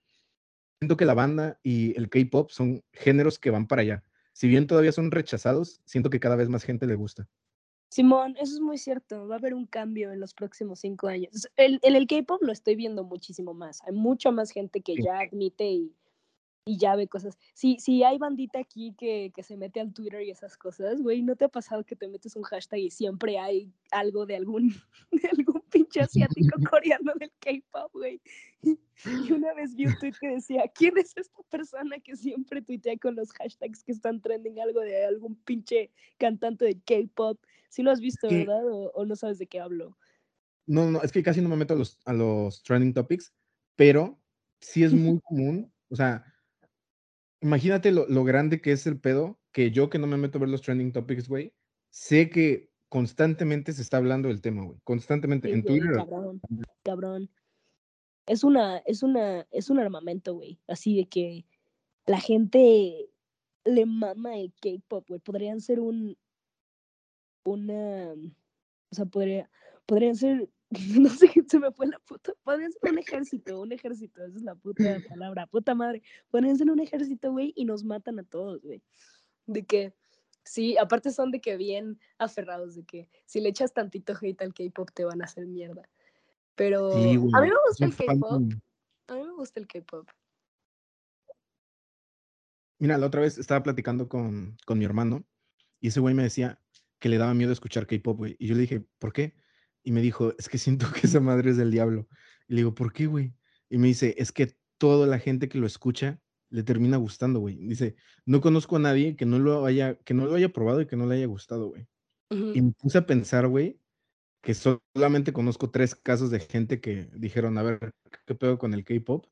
[0.79, 4.03] Siento que la banda y el K-pop son géneros que van para allá.
[4.33, 7.27] Si bien todavía son rechazados, siento que cada vez más gente le gusta.
[7.89, 9.27] Simón, eso es muy cierto.
[9.27, 11.47] Va a haber un cambio en los próximos cinco años.
[11.55, 13.81] En el, el K-pop lo estoy viendo muchísimo más.
[13.87, 15.95] Hay mucha más gente que ya admite y
[16.65, 17.37] y ya ve cosas.
[17.53, 21.21] Si, si hay bandita aquí que, que se mete al Twitter y esas cosas, güey,
[21.21, 24.73] ¿no te ha pasado que te metes un hashtag y siempre hay algo de algún,
[25.11, 28.19] de algún pinche asiático coreano del K-pop, güey?
[28.63, 32.97] Y una vez vi un tweet que decía, ¿quién es esta persona que siempre tuitea
[32.97, 37.39] con los hashtags que están trending algo de algún pinche cantante de K-pop?
[37.69, 38.65] Si lo has visto, ¿verdad?
[38.67, 39.95] O, o, no sabes de qué hablo.
[40.65, 43.35] No, no, es que casi no me meto a los, a los trending topics,
[43.75, 44.19] pero
[44.61, 46.25] sí es muy común, o sea,
[47.45, 50.41] imagínate lo, lo, grande que es el pedo, que yo que no me meto a
[50.41, 51.53] ver los trending topics, güey,
[51.91, 54.79] sé que constantemente se está hablando del tema, güey.
[54.83, 55.51] Constantemente.
[55.51, 55.93] en Twitter.
[55.95, 56.41] Cabrón,
[56.83, 57.29] cabrón.
[58.25, 60.59] Es una, es una, es un armamento, güey.
[60.67, 61.45] Así de que
[62.07, 63.09] la gente
[63.63, 65.19] le mama el K-pop, güey.
[65.19, 66.17] Podrían ser un,
[67.43, 68.13] una,
[68.89, 69.49] o sea, podría,
[69.85, 70.49] podrían ser
[70.99, 72.33] no sé se me fue la puta.
[72.43, 76.01] Podrían ser un ejército, un ejército, esa es la puta palabra, puta madre.
[76.29, 78.81] Podrían ser un ejército, güey, y nos matan a todos, güey.
[79.45, 79.93] De que,
[80.43, 84.53] sí, aparte son de que bien aferrados, de que si le echas tantito hate al
[84.53, 85.87] K-pop te van a hacer mierda.
[86.55, 88.43] Pero a mí me gusta el K-pop.
[89.07, 90.09] A mí me gusta el K-pop.
[92.79, 95.23] Mira, la otra vez estaba platicando con, con mi hermano
[95.79, 96.59] y ese güey me decía
[96.99, 98.35] que le daba miedo escuchar K-pop, güey.
[98.39, 99.33] Y yo le dije, ¿por qué?
[99.85, 102.07] Y me dijo, es que siento que esa madre es del diablo.
[102.47, 103.33] Y le digo, ¿por qué, güey?
[103.69, 106.19] Y me dice, es que toda la gente que lo escucha
[106.49, 107.55] le termina gustando, güey.
[107.55, 107.95] Dice,
[108.25, 110.95] no conozco a nadie que no lo haya, que no lo haya probado y que
[110.95, 111.87] no le haya gustado, güey.
[112.29, 113.79] Y me puse a pensar, güey,
[114.41, 117.93] que solamente conozco tres casos de gente que dijeron, a ver,
[118.25, 119.27] ¿qué pedo con el K-pop?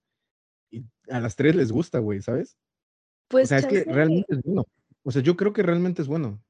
[0.71, 2.57] Y a las tres les gusta, güey, ¿sabes?
[3.27, 4.65] Pues o sea, es que realmente es bueno.
[5.01, 6.41] O sea, yo creo que realmente es bueno.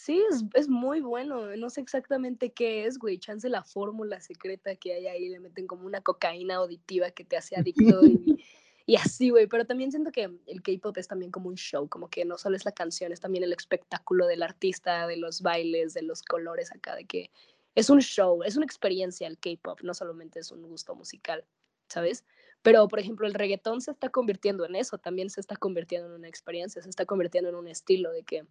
[0.00, 1.54] Sí, es, es, muy bueno.
[1.58, 3.18] No sé exactamente qué es, güey.
[3.18, 5.28] Chance la fórmula secreta que hay ahí.
[5.28, 8.42] Le meten como una cocaína auditiva que te hace adicto y,
[8.86, 9.46] y así, güey.
[9.46, 11.86] Pero también siento que el K-pop es también como un show.
[11.86, 15.42] Como que no solo es la canción, es también el espectáculo del artista, de los
[15.42, 16.96] bailes, de los colores acá.
[16.96, 17.30] De que
[17.74, 19.82] es un show, es una experiencia el K-pop.
[19.82, 21.44] No solamente es un gusto musical,
[21.88, 22.24] ¿sabes?
[22.62, 24.96] Pero, por ejemplo, el reggaetón se está convirtiendo en eso.
[24.96, 28.46] También se está convirtiendo en una experiencia, se está convirtiendo en un estilo de que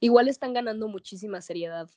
[0.00, 1.88] igual están ganando muchísima seriedad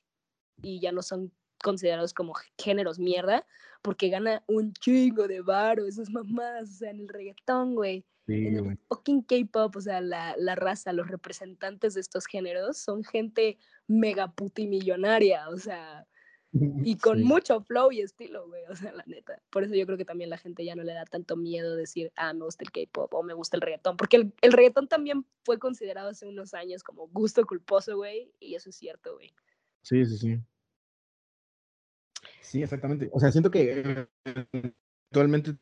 [0.62, 1.32] y ya no son
[1.64, 3.46] considerados como géneros mierda,
[3.82, 8.06] porque gana un chingo de varo, esas mamás, o sea, en el reggaetón, güey.
[8.28, 13.04] en el fucking K-pop, o sea, la, la, raza, los representantes de estos géneros son
[13.04, 13.58] gente
[13.88, 16.06] mega putimillonaria, o sea,
[16.54, 19.42] y con mucho flow y estilo, güey, o sea, la neta.
[19.50, 22.12] Por eso yo creo que también la gente ya no le da tanto miedo decir,
[22.16, 25.26] ah, me gusta el K-pop o me gusta el reggaetón, porque el, el, reggaetón también
[25.44, 29.34] fue considerado hace unos años como gusto culposo, güey, y eso es cierto, güey.
[29.82, 30.40] Sí, sí, sí.
[32.42, 33.10] Sí, exactamente.
[33.12, 34.08] O sea, siento que
[35.08, 35.58] actualmente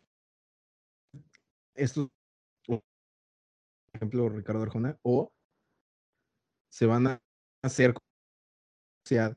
[1.73, 2.11] esto,
[2.65, 2.83] por
[3.93, 5.31] ejemplo, Ricardo Arjona, o
[6.69, 7.21] se van a
[7.61, 8.01] hacer, o
[9.03, 9.35] sea,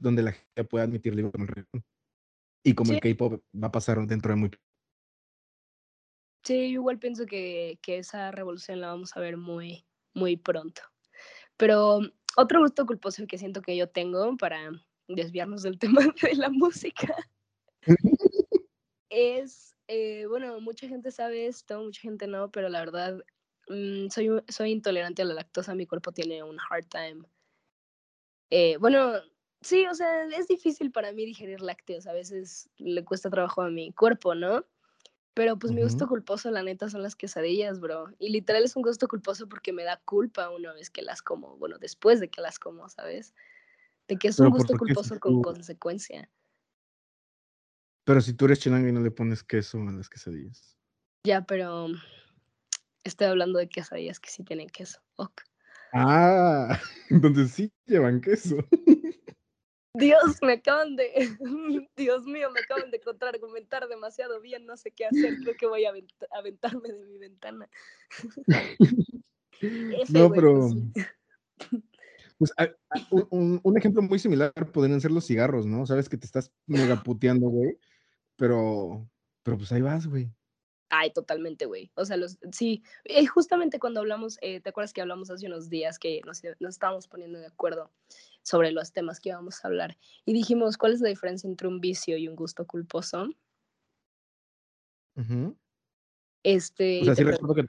[0.00, 1.84] donde la gente pueda admitir libre como el reggaetón.
[2.64, 4.50] Y como el K-pop va a pasar dentro de muy
[6.42, 10.82] Sí, igual pienso que, que, esa revolución la vamos a ver muy, muy pronto.
[11.56, 12.00] Pero
[12.36, 14.70] otro gusto culposo que siento que yo tengo para
[15.06, 17.14] desviarnos del tema de la música
[19.10, 23.22] es, eh, bueno, mucha gente sabe esto, mucha gente no, pero la verdad,
[23.68, 27.22] mmm, soy, soy intolerante a la lactosa, mi cuerpo tiene un hard time.
[28.50, 29.20] Eh, bueno,
[29.62, 33.70] Sí, o sea, es difícil para mí digerir lácteos, a veces le cuesta trabajo a
[33.70, 34.64] mi cuerpo, ¿no?
[35.34, 38.08] Pero pues mi gusto culposo, la neta, son las quesadillas, bro.
[38.18, 41.56] Y literal es un gusto culposo porque me da culpa una vez que las como,
[41.56, 43.32] bueno, después de que las como, ¿sabes?
[44.08, 46.28] De que es un gusto culposo con consecuencia.
[48.04, 50.76] Pero si tú eres chilango y no le pones queso a las quesadillas.
[51.24, 51.86] Ya, pero
[53.04, 55.00] estoy hablando de quesadillas que sí tienen queso.
[55.16, 55.42] Ok.
[55.92, 56.78] Ah,
[57.10, 58.56] entonces sí llevan queso.
[59.94, 61.10] Dios, me acaban de,
[61.96, 65.84] Dios mío, me acaban de contraargumentar demasiado bien, no sé qué hacer, creo que voy
[65.84, 65.92] a
[66.30, 67.68] aventarme de mi ventana.
[70.10, 70.68] no, pero...
[72.38, 72.54] Pues,
[73.10, 75.84] un, un, ejemplo muy similar podrían ser los cigarros, ¿no?
[75.84, 77.78] Sabes que te estás mega puteando, güey,
[78.36, 79.06] pero,
[79.42, 80.32] pero pues ahí vas, güey.
[80.90, 81.92] Ay, totalmente, güey.
[81.94, 85.70] O sea, los, sí, y justamente cuando hablamos, eh, ¿te acuerdas que hablamos hace unos
[85.70, 87.92] días que nos, nos estábamos poniendo de acuerdo?
[88.42, 89.98] sobre los temas que íbamos a hablar.
[90.24, 93.28] Y dijimos, ¿cuál es la diferencia entre un vicio y un gusto culposo?
[96.42, 97.64] Este, O sea, te sí recuerdo que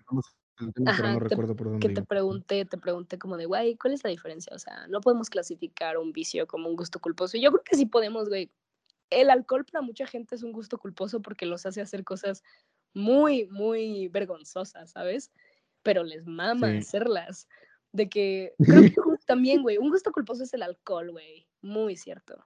[0.75, 2.03] tema, pero Ajá, no te recuerdo por que dónde te iba.
[2.03, 4.53] pregunté te pregunté como de: "Güey, ¿cuál es la diferencia?".
[4.55, 7.38] O sea, no podemos clasificar un vicio como un gusto culposo.
[7.38, 8.51] Yo creo que sí podemos, güey.
[9.12, 12.43] El alcohol para mucha gente es un gusto culposo porque los hace hacer cosas
[12.93, 15.32] muy, muy vergonzosas, ¿sabes?
[15.84, 16.77] Pero les mama Sí.
[16.77, 17.47] hacerlas.
[17.93, 18.54] De que
[18.95, 21.47] creo que también, güey, un gusto culposo es el alcohol, güey.
[21.62, 22.45] Muy cierto.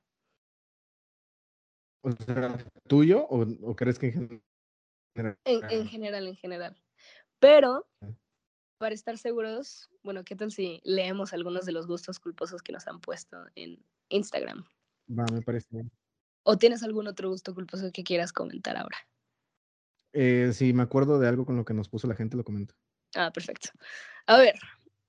[2.03, 4.43] O sea, ¿tuyo o o crees que en
[5.15, 5.37] general?
[5.45, 6.77] En en general, en general.
[7.39, 7.87] Pero,
[8.77, 12.87] para estar seguros, bueno, ¿qué tal si leemos algunos de los gustos culposos que nos
[12.87, 14.65] han puesto en Instagram?
[15.09, 15.91] Va, me parece bien.
[16.43, 18.97] ¿O tienes algún otro gusto culposo que quieras comentar ahora?
[20.17, 22.75] Eh, si me acuerdo de algo con lo que nos puso la gente, lo comento.
[23.13, 23.69] Ah, perfecto.
[24.27, 24.55] A ver,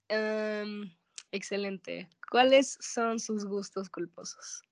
[0.09, 0.91] em,
[1.33, 2.09] excelente.
[2.31, 4.63] ¿Cuáles son sus gustos culposos?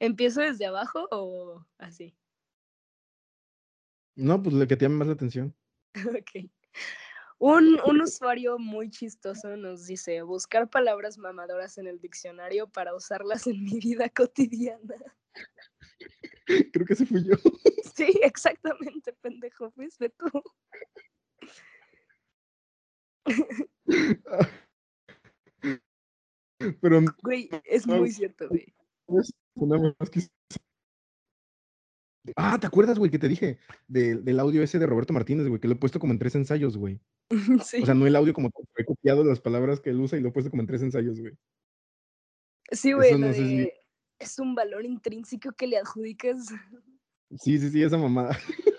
[0.00, 2.16] ¿Empiezo desde abajo o así?
[4.16, 5.54] No, pues, lo que te llame más la atención.
[7.38, 13.46] Un un usuario muy chistoso nos dice: "Buscar palabras mamadoras en el diccionario para usarlas
[13.46, 14.96] en mi vida cotidiana".
[16.72, 17.34] Creo que ese fui yo.
[17.94, 20.42] Sí, exactamente, pendejo, fuiste tú.
[26.80, 28.74] Pero Güey, es no, muy cierto, güey.
[32.36, 35.60] Ah, ¿te acuerdas, güey, que te dije del del audio ese de Roberto Martínez, güey,
[35.60, 37.00] que lo he puesto como en 3 ensayos, güey?
[37.30, 40.30] O sea, no el audio como he copiado las palabras que él usa y lo
[40.30, 41.34] he puesto como en 3 ensayos, güey.
[42.72, 43.72] Sí, güey, no de
[44.24, 46.48] es un valor intrínseco que le adjudicas.
[47.38, 48.38] Sí, sí, sí, esa mamada.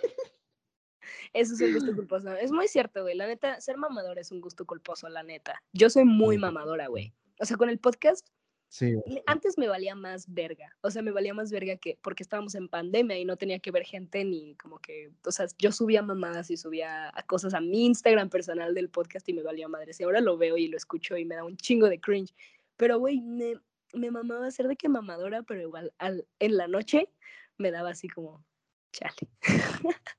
[1.34, 2.34] Eso es un gusto culposo.
[2.36, 3.16] Es muy cierto, güey.
[3.16, 5.62] La neta, ser mamador es un gusto culposo, la neta.
[5.74, 7.14] Yo soy muy mamadora, güey.
[7.40, 8.26] O sea, con el podcast,
[8.70, 8.94] Sí.
[9.26, 10.76] antes me valía más verga.
[10.82, 13.72] O sea, me valía más verga que porque estábamos en pandemia y no tenía que
[13.72, 17.62] ver gente ni como que, o sea, yo subía mamadas y subía a cosas a
[17.62, 20.00] mi Instagram personal del podcast y me valía madres.
[20.00, 22.34] Y ahora lo veo y lo escucho y me da un chingo de cringe.
[22.78, 23.60] Pero, güey, me
[23.96, 27.10] me mamaba ser de que mamadora, pero igual al en la noche
[27.58, 28.46] me daba así como,
[28.94, 29.30] chale.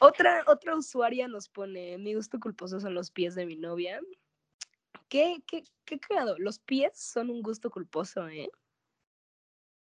[0.00, 4.00] Otra otra usuaria nos pone: "Mi gusto culposo son los pies de mi novia".
[5.10, 6.36] Qué qué qué cagado.
[6.38, 8.48] Los pies son un gusto culposo, ¿eh?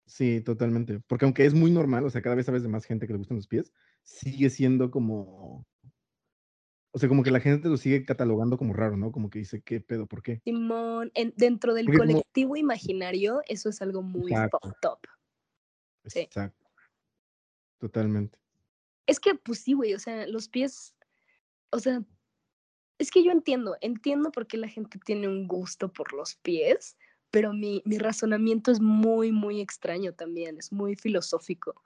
[0.05, 1.01] Sí, totalmente.
[1.07, 3.19] Porque aunque es muy normal, o sea, cada vez sabes de más gente que le
[3.19, 5.65] gustan los pies, sigue siendo como
[6.97, 9.11] o sea, como que la gente lo sigue catalogando como raro, ¿no?
[9.11, 10.07] Como que dice: "¿Qué pedo?
[10.07, 10.41] ¿Por qué?".
[10.45, 14.77] Simón, en dentro del Porque como colectivo imaginario, eso es algo muy Exacto.
[14.85, 14.99] up.
[16.07, 16.31] Sí.
[16.31, 16.67] Exacto.
[17.81, 18.37] Totalmente.
[19.07, 20.93] Es que, pues sí, güey, o sea, los pies,
[21.71, 22.03] o sea,
[22.99, 26.97] es que yo entiendo, entiendo por qué la gente tiene un gusto por los pies,
[27.31, 31.83] pero mi mi razonamiento es muy, muy extraño también, es muy filosófico.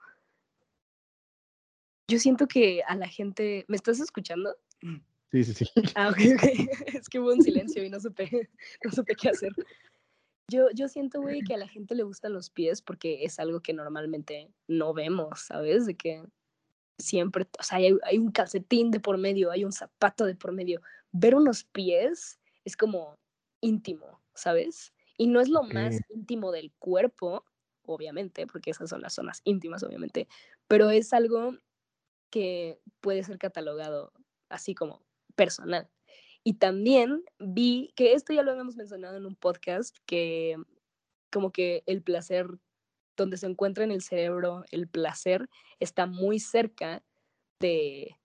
[2.08, 4.56] Yo siento que a la gente ¿me estás escuchando?
[5.30, 5.66] Sí, sí, sí.
[5.94, 6.68] Ah, okey, okey.
[7.02, 8.28] Es que hubo un silencio y no supe
[8.84, 9.52] no supe qué hacer.
[10.48, 13.60] Yo yo siento, güey, que a la gente le gustan los pies porque es algo
[13.62, 15.86] que normalmente no vemos, ¿sabes?
[15.86, 16.24] De que
[16.98, 20.52] siempre, o sea, hay hay un calcetín de por medio, hay un zapato de por
[20.52, 20.82] medio.
[21.12, 23.16] Ver unos pies es como
[23.62, 24.94] íntimo, ¿sabes?
[25.18, 26.04] Y no es lo más Okey.
[26.08, 27.44] íntimo del cuerpo,
[27.86, 30.28] obviamente, porque esas son las zonas íntimas, obviamente,
[30.68, 31.54] pero es algo
[32.32, 34.12] que puede ser catalogado
[34.48, 35.04] así como
[35.36, 35.88] personal.
[36.42, 40.56] Y también vi que esto ya lo habíamos mencionado en un podcast, que
[41.30, 42.46] como que el placer,
[43.16, 47.04] donde se encuentra en el cerebro el placer, está muy cerca
[47.60, 48.16] de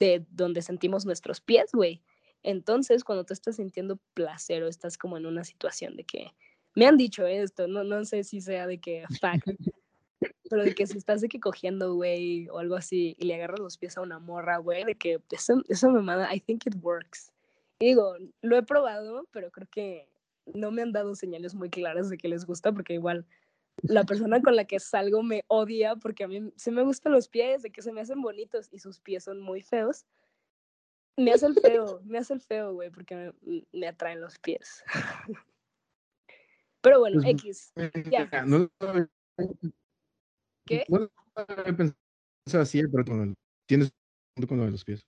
[0.00, 2.04] de donde sentimos nuestros pies, güey.
[2.44, 6.30] Entonces, cuando tú estás sintiendo placer o estás como en una situación de que
[6.76, 9.48] me han dicho esto, no no sé si sea de que fact,
[10.48, 13.60] pero de que si estás de que cogiendo, güey, o algo así, y le agarras
[13.60, 17.32] los pies a una morra, güey, de que esa esa mamada, I think it works.
[17.80, 20.08] Y digo, lo he probado, pero creo que
[20.46, 23.26] no me han dado señales muy claras de que les gusta, porque igual
[23.82, 27.28] la persona con la que salgo me odia, porque a mí sí me gustan los
[27.28, 30.06] pies, de que se me hacen bonitos y sus pies son muy feos.
[31.16, 34.84] Me hace el feo, me hace el feo, güey, porque me me atraen los pies.
[36.80, 37.72] Pero bueno, Pues, equis,
[38.10, 38.28] ya.
[38.46, 38.70] no
[40.68, 40.84] ¿Qué?
[40.88, 41.10] no lo
[41.48, 43.34] había pensado así, pero con
[43.66, 43.90] tienes
[44.34, 45.06] punto con lo de los pies.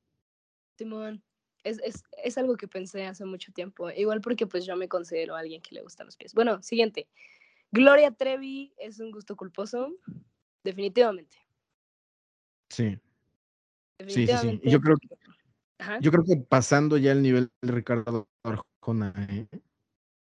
[0.79, 1.23] Simón,
[1.65, 5.37] es es es algo que pensé hace mucho tiempo, igual porque, pues, yo me considero
[5.37, 6.35] alguien que le gustan los pies.
[6.35, 7.09] Bueno, siguiente.
[7.73, 9.95] Gloria Trevi es un gusto culposo,
[10.65, 11.37] definitivamente.
[12.71, 12.99] Sí.
[13.99, 14.27] Sí, sí, sí.
[14.27, 14.97] Definitivamente yo creo
[15.79, 15.99] ajá.
[16.01, 19.47] yo creo que pasando ya el nivel de Ricardo Arjona, ¿eh?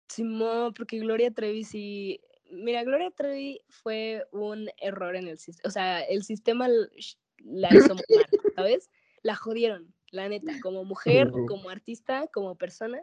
[0.08, 2.20] Simón, porque Gloria Trevi sí
[2.50, 7.94] mira, Gloria Trevi fue un error en el sis o sea, el sistema la hizo
[7.94, 8.04] mal,
[8.56, 8.90] ¿sabes?
[9.22, 13.02] La jodieron, la neta, como mujer, como artista, como persona,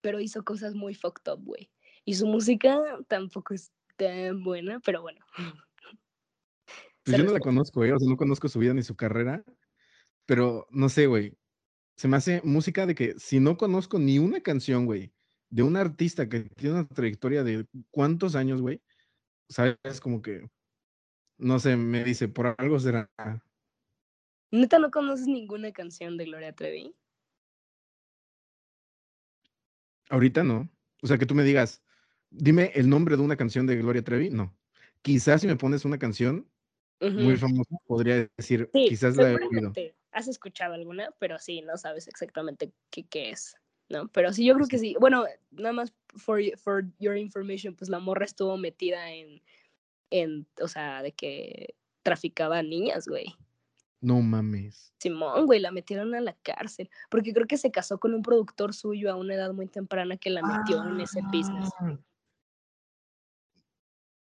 [0.00, 1.70] pero hizo cosas muy fucked up, güey.
[2.04, 5.24] Y su música tampoco es tan buena, pero bueno.
[7.04, 9.44] Pues yo no la conozco, güey, o sea, no conozco su vida ni su carrera,
[10.24, 11.36] pero no sé, güey.
[11.96, 15.12] Se me hace música de que si no conozco ni una canción, güey,
[15.52, 18.80] de un artista que tiene una trayectoria de cuántos años, güey,
[19.50, 20.48] sabes, como que,
[21.36, 23.10] no sé, me dice, por algo será.
[24.50, 26.96] ¿Neta no conoces ninguna canción de Gloria Trevi?
[30.08, 30.70] Ahorita no.
[31.02, 31.82] O sea, que tú me digas,
[32.30, 34.56] dime el nombre de una canción de Gloria Trevi, no.
[35.02, 36.48] Quizás si me pones una canción
[36.98, 39.72] muy famosa, podría decir, quizás la he oído.
[40.12, 43.54] Has escuchado alguna, pero sí, no sabes exactamente qué, qué es,
[43.92, 44.08] ¿no?
[44.08, 44.96] Pero sí, yo creo que sí.
[44.98, 49.40] Bueno, nada más for, for your information, pues la morra estuvo metida en,
[50.10, 53.26] en, o sea, de que traficaba niñas, güey.
[54.00, 54.92] No mames.
[54.98, 56.90] Simón, güey, la metieron a la cárcel.
[57.08, 60.30] Porque creo que se casó con un productor suyo a una edad muy temprana que
[60.30, 61.70] la metió en ese business.
[61.78, 61.96] Ah.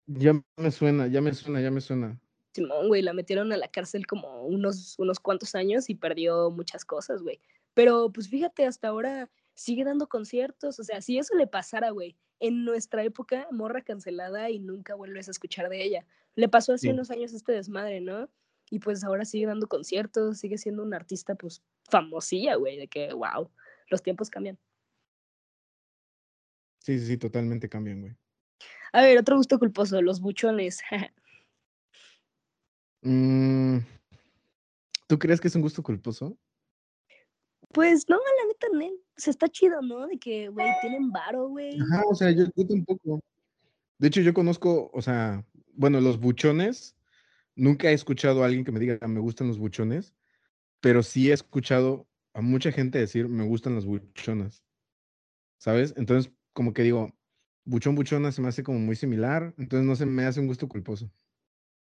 [0.07, 2.19] Ya me suena, ya me suena, ya me suena.
[2.53, 6.83] Simón, güey, la metieron a la cárcel como unos, unos cuantos años y perdió muchas
[6.83, 7.39] cosas, güey.
[7.73, 10.79] Pero pues fíjate, hasta ahora sigue dando conciertos.
[10.79, 15.27] O sea, si eso le pasara, güey, en nuestra época, morra cancelada y nunca vuelves
[15.27, 16.05] a escuchar de ella.
[16.35, 18.29] Le pasó hace unos años este desmadre, ¿no?
[18.71, 23.13] y pues ahora sigue dando conciertos, sigue siendo una artista pues famosilla, güey, de que,
[23.13, 23.51] wow,
[23.89, 24.57] los tiempos cambian.
[26.79, 28.15] Sí, sí, sí, totalmente cambian, güey.
[28.93, 30.81] A ver, otro gusto culposo, los buchones.
[33.03, 33.79] Mm,
[35.07, 36.37] ¿Tú crees que es un gusto culposo?
[37.73, 38.97] Pues no, la neta, no.
[39.15, 40.07] se está chido, ¿no?
[40.07, 41.79] De que, güey, tienen varo, güey.
[41.79, 43.21] Ajá, o sea, yo, yo tampoco.
[43.97, 46.95] De hecho, yo conozco, o sea, bueno, los buchones
[47.55, 50.15] Nunca he escuchado a alguien que me diga, me gustan los buchones,
[50.79, 54.63] pero sí he escuchado a mucha gente decir, me gustan las buchonas.
[55.57, 55.93] ¿Sabes?
[55.97, 57.13] Entonces, como que digo,
[57.65, 60.67] buchón, buchona se me hace como muy similar, entonces no se me hace un gusto
[60.67, 61.11] culposo.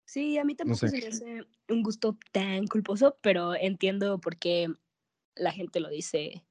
[0.05, 4.73] Sí, a mí tampoco se me hace un gusto tan culposo, pero entiendo por qué
[5.39, 6.45] la gente lo dice.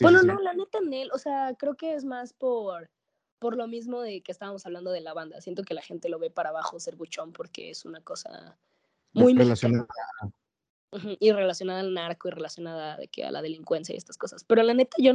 [0.00, 2.90] bueno, no, la neta, Nel, o sea, creo que es más por
[3.38, 5.40] por lo mismo de que estábamos hablando de la banda.
[5.40, 8.58] Siento que la gente lo ve para abajo ser buchón porque es una cosa
[9.12, 9.86] muy relacionada
[11.20, 14.44] y relacionada al narco y relacionada de que a la delincuencia y estas cosas.
[14.44, 15.12] Pero la neta yo,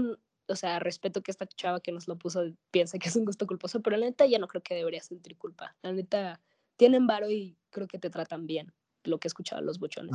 [0.48, 3.48] o sea, respeto que esta chava que nos lo puso piense que es un gusto
[3.48, 5.76] culposo, pero la neta ya no creo que debería sentir culpa.
[5.82, 6.40] La neta
[6.78, 10.12] tienen varo y creo que te tratan bien, lo que he escuchado los buchones.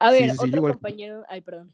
[0.00, 1.70] A ver, otro compañero, ay, perdón.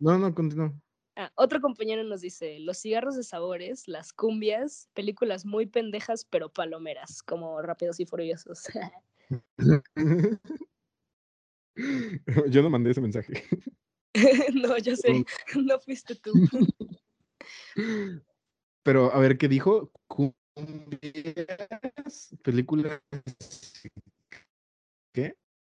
[0.00, 0.74] No, no, continúa.
[1.14, 6.50] Ah, otro compañero nos dice, los cigarros de sabores, las cumbias, películas muy pendejas pero
[6.50, 8.64] palomeras, como Rápidos y Furiosos.
[12.50, 13.44] yo no mandé ese mensaje.
[14.54, 15.24] no, yo sé,
[15.54, 16.32] no fuiste tú.
[18.82, 19.92] pero, a ver, ¿qué dijo?
[20.08, 20.36] Cumbias,
[22.42, 23.00] películas...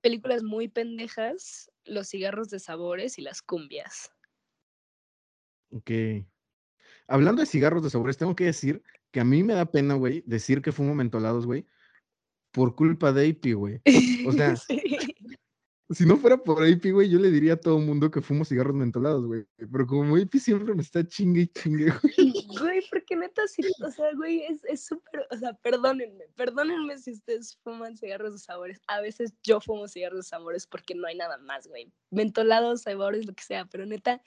[0.00, 4.12] Películas muy pendejas, los cigarros de sabores y las cumbias.
[5.70, 5.90] Ok.
[7.06, 10.22] Hablando de cigarros de sabores, tengo que decir que a mí me da pena, güey,
[10.26, 11.66] decir que fumo mentolados, güey,
[12.52, 13.80] por culpa de AP, güey.
[14.26, 14.54] O sea,
[15.90, 18.74] si no fuera por AP, güey, yo le diría a todo mundo que fumo cigarros
[18.74, 19.46] mentolados, güey.
[19.56, 22.14] Pero como AP siempre me está chingue y chingue, güey.
[22.58, 27.58] Güey, porque neta, sí, o sea, güey, es súper, o sea, perdónenme, perdónenme si ustedes
[27.62, 28.80] fuman cigarros de sabores.
[28.86, 31.92] A veces yo fumo cigarros de sabores porque no hay nada más, güey.
[32.10, 34.22] Mentolados, sabores, lo que sea, pero neta,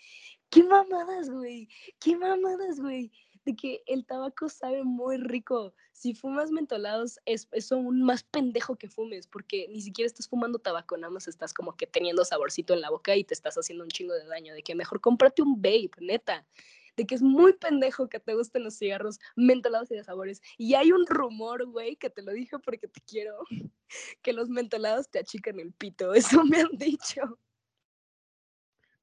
[0.49, 3.11] qué mamadas, güey, qué mamadas, güey
[3.45, 5.73] de que el tabaco sabe muy rico.
[5.91, 10.59] Si fumas mentolados, es, es aún más pendejo que fumes, porque ni siquiera estás fumando
[10.59, 13.83] tabaco, nada más estás como que teniendo saborcito en la boca y te estás haciendo
[13.83, 14.53] un chingo de daño.
[14.53, 16.45] De que mejor cómprate un vape, neta.
[16.97, 20.41] De que es muy pendejo que te gusten los cigarros mentolados y de sabores.
[20.57, 23.37] Y hay un rumor, güey, que te lo dije porque te quiero,
[24.21, 26.13] que los mentolados te achican el pito.
[26.13, 27.39] Eso me han dicho.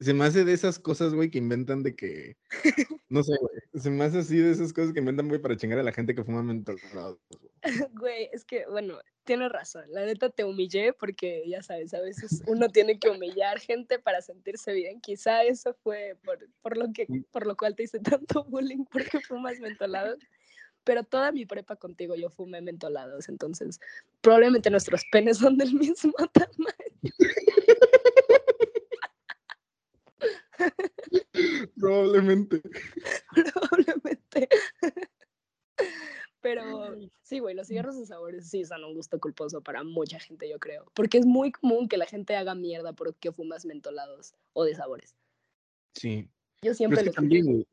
[0.00, 2.36] Se me hace de esas cosas, güey, que inventan de que.
[3.10, 3.82] No sé, güey.
[3.82, 6.14] Se me hace así de esas cosas que inventan, güey, para chingar a la gente
[6.14, 7.18] que fuma mentolados.
[7.94, 9.84] Güey, es que, bueno, tienes razón.
[9.88, 14.20] La neta te humillé porque, ya sabes, a veces uno tiene que humillar gente para
[14.20, 15.00] sentirse bien.
[15.00, 19.20] Quizá eso fue por, por, lo, que, por lo cual te hice tanto bullying porque
[19.20, 20.18] fumas mentolados.
[20.84, 23.28] Pero toda mi prepa contigo yo fumé mentolados.
[23.28, 23.80] Entonces,
[24.20, 27.12] probablemente nuestros penes son del mismo tamaño.
[31.76, 32.62] Probablemente.
[33.32, 34.48] Probablemente.
[36.40, 40.48] Pero sí, güey, los cigarros de sabores sí son un gusto culposo para mucha gente,
[40.48, 40.86] yo creo.
[40.94, 45.16] Porque es muy común que la gente haga mierda porque fumas mentolados o de sabores.
[45.94, 46.28] Sí.
[46.62, 47.66] Yo siempre lo también,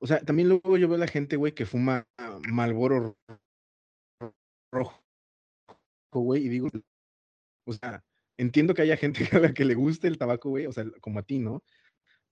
[0.00, 2.06] O sea, también luego yo veo a la gente, güey, que fuma
[2.48, 3.16] Malboro
[4.72, 5.02] rojo,
[6.12, 6.68] güey, y digo,
[7.66, 8.04] o sea,
[8.36, 11.18] entiendo que haya gente a la que le guste el tabaco, güey, o sea, como
[11.18, 11.62] a ti, ¿no?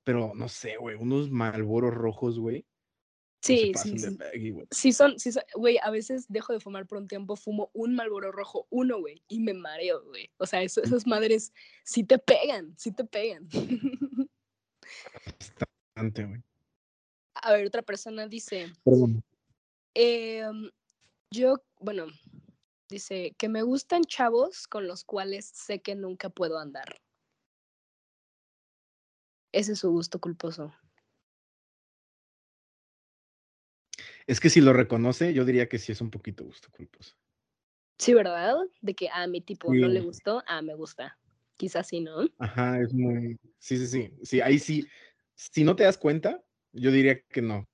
[0.07, 2.65] Pero no sé, güey, unos Malboros rojos, güey.
[3.43, 4.17] Sí, sí, sí.
[4.71, 8.31] sí, son, sí, güey, a veces dejo de fumar por un tiempo, fumo un Malboro
[8.31, 10.31] rojo, uno, güey, y me mareo, güey.
[10.39, 11.53] O sea, esas madres
[11.85, 13.49] sí te pegan, sí te pegan.
[15.25, 16.41] Bastante, güey.
[17.35, 18.73] A ver, otra persona dice.
[19.95, 20.71] Em,
[21.33, 22.07] yo, bueno,
[22.89, 27.01] dice que me gustan chavos con los cuales sé que nunca puedo andar.
[29.57, 30.75] Ese es su gusto culposo.
[34.27, 37.17] Es que si lo reconoce, yo diría que sí es un poquito gusto culposo.
[37.97, 38.57] Sí, ¿verdad?
[38.83, 41.19] De que a mi tipo no le gustó, ah, me gusta.
[41.57, 42.29] Quizás sí, ¿no?
[42.39, 43.39] Ajá, es muy.
[43.59, 44.13] Sí, sí, sí.
[44.25, 44.87] Sí, ahí sí.
[45.35, 47.65] Si no te das cuenta, yo diría que no.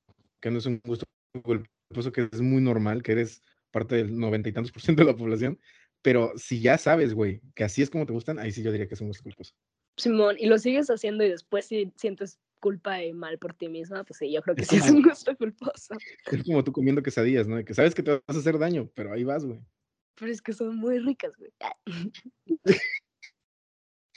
[0.41, 1.05] Que no es un gusto
[1.43, 5.11] culposo, que es muy normal, que eres parte del noventa y tantos por ciento de
[5.11, 5.59] la población.
[6.01, 8.87] Pero si ya sabes, güey, que así es como te gustan, ahí sí yo diría
[8.87, 9.53] que es un gusto culposo.
[9.97, 14.05] Simón, y lo sigues haciendo y después si sientes culpa y mal por ti misma,
[14.05, 15.97] pues sí, yo creo que sí es un gusto culposo.
[16.31, 17.63] Es como tú comiendo quesadillas, ¿no?
[17.65, 19.61] Que sabes que te vas a hacer daño, pero ahí vas, güey.
[20.15, 21.51] Pero es que son muy ricas, güey.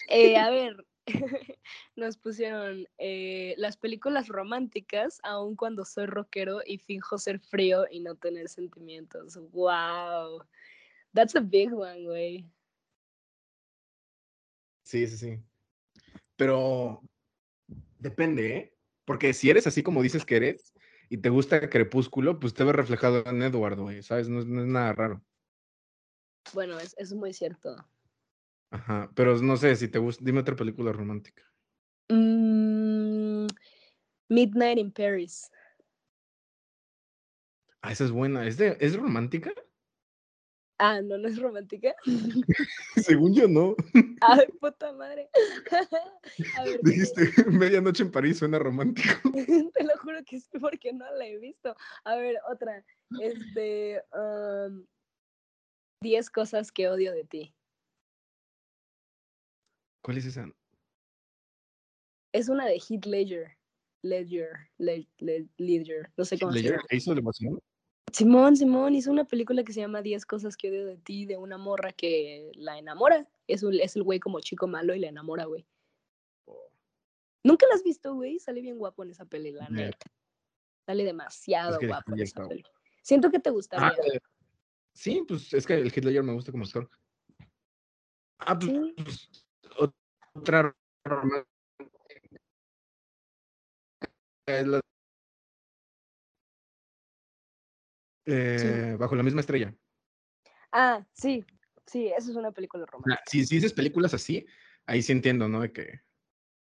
[0.09, 0.86] eh, a ver,
[1.95, 7.99] nos pusieron eh, las películas románticas, aun cuando soy rockero y finjo ser frío y
[7.99, 9.39] no tener sentimientos.
[9.51, 10.43] Wow.
[11.13, 12.51] That's a big one, güey.
[14.84, 15.39] Sí, sí, sí.
[16.36, 17.01] Pero
[17.99, 18.75] depende, ¿eh?
[19.05, 20.73] Porque si eres así como dices que eres
[21.09, 24.27] y te gusta Crepúsculo, pues te ves reflejado en Eduardo, ¿sabes?
[24.27, 25.23] No es, nada raro.
[26.53, 27.75] Bueno, es, es, muy cierto.
[28.71, 31.43] Ajá, pero no sé, si te gusta, dime otra película romántica.
[32.09, 33.47] Mm,
[34.29, 35.49] Midnight in Paris.
[37.81, 38.47] Ah, esa es buena.
[38.47, 39.51] ¿Es, de, ¿Es romántica?
[40.78, 41.95] Ah, no, no es romántica.
[42.97, 43.76] Según yo, no.
[44.21, 45.30] Ay, puta madre.
[46.84, 49.32] Dijiste, medianoche en París suena romántico.
[49.32, 51.76] Te lo juro que sí, porque no la he visto.
[52.03, 52.84] A ver, otra.
[53.21, 54.03] Este.
[54.13, 54.86] Um,
[56.01, 57.55] diez cosas que odio de ti.
[60.01, 60.47] ¿Cuál es esa?
[62.34, 63.57] Es una de Heath Ledger.
[64.03, 64.49] Ledger.
[64.78, 66.11] Ledger.
[66.17, 66.84] No sé cómo se llama.
[66.91, 67.59] ¿Hizo de emoción?
[68.12, 71.38] Simón, Simón hizo una película que se llama Diez cosas que odio de ti, de
[71.38, 73.28] una morra que la enamora.
[73.47, 75.66] Es, es el güey como chico malo y la enamora, güey.
[76.45, 76.70] Oh.
[77.43, 78.39] Nunca la has visto, güey.
[78.39, 80.08] Sale bien guapo en esa peli, la neta.
[80.86, 82.64] Sale demasiado guapo en esa peli.
[83.01, 83.88] Siento que te gustaría.
[83.88, 84.20] Ah, eh,
[84.93, 86.89] sí, pues es que el Hitler me gusta como actor.
[88.39, 89.45] Ah, pues, pues
[90.34, 90.76] otra
[94.47, 94.80] es la
[98.26, 99.73] Eh, bajo la misma estrella.
[100.71, 101.45] Ah, sí,
[101.86, 103.23] sí, esa es una película romántica.
[103.28, 104.45] Si, si dices películas así,
[104.86, 105.61] ahí sí entiendo, ¿no?
[105.61, 106.01] De que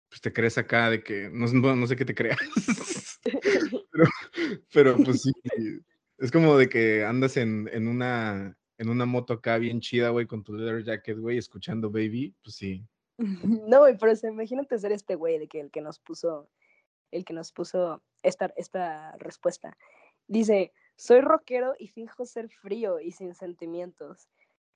[0.08, 2.38] pues, te crees acá, de que no, no sé qué te creas.
[4.72, 5.32] pero, pues sí,
[6.18, 10.26] es como de que andas en, en, una, en una moto acá bien chida, güey,
[10.26, 12.84] con tu leather jacket, güey, escuchando Baby, pues sí.
[13.68, 16.48] No, güey, pero imagínate ser este güey de que el que nos puso,
[17.10, 19.76] el que nos puso esta, esta respuesta.
[20.26, 24.28] Dice, soy rockero y finjo ser frío y sin sentimientos.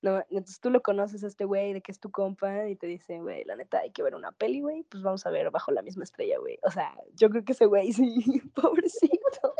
[0.02, 2.86] No, entonces tú lo conoces a este güey de que es tu compa y te
[2.86, 5.72] dice, güey, la neta hay que ver una peli, güey, pues vamos a ver bajo
[5.72, 6.58] la misma estrella, güey.
[6.62, 9.54] O sea, yo creo que ese güey sí, pobrecito.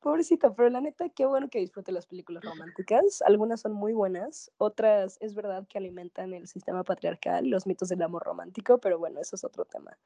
[0.00, 3.20] Pobrecito, pero la neta, qué bueno que disfrute las películas románticas.
[3.22, 8.00] Algunas son muy buenas, otras es verdad que alimentan el sistema patriarcal los mitos del
[8.00, 9.98] amor romántico, pero bueno, eso es otro tema.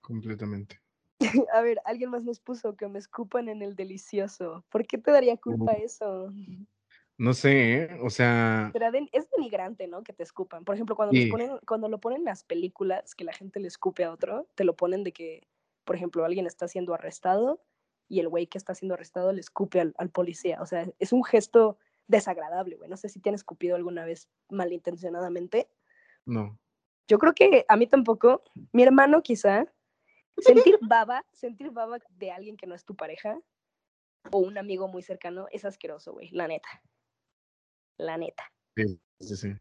[0.00, 0.80] Completamente.
[1.52, 4.64] A ver, alguien más nos puso que me escupan en el delicioso.
[4.70, 6.32] ¿Por qué te daría culpa eso?
[7.18, 7.98] No sé, ¿eh?
[8.02, 8.72] o sea.
[9.12, 10.02] es denigrante, ¿no?
[10.02, 10.64] Que te escupan.
[10.64, 14.02] Por ejemplo, cuando, ponen, cuando lo ponen en las películas, que la gente le escupe
[14.02, 15.46] a otro, te lo ponen de que,
[15.84, 17.62] por ejemplo, alguien está siendo arrestado
[18.08, 20.60] y el güey que está siendo arrestado le escupe al, al policía.
[20.62, 22.88] O sea, es un gesto desagradable, güey.
[22.88, 25.68] No sé si te han escupido alguna vez malintencionadamente.
[26.24, 26.58] No.
[27.06, 28.42] Yo creo que a mí tampoco.
[28.72, 29.66] Mi hermano quizá,
[30.38, 33.38] Sentir baba, sentir baba de alguien que no es tu pareja
[34.30, 36.68] o un amigo muy cercano es asqueroso, güey, la neta.
[37.98, 38.44] La neta.
[38.76, 39.52] Sí, sí, sí.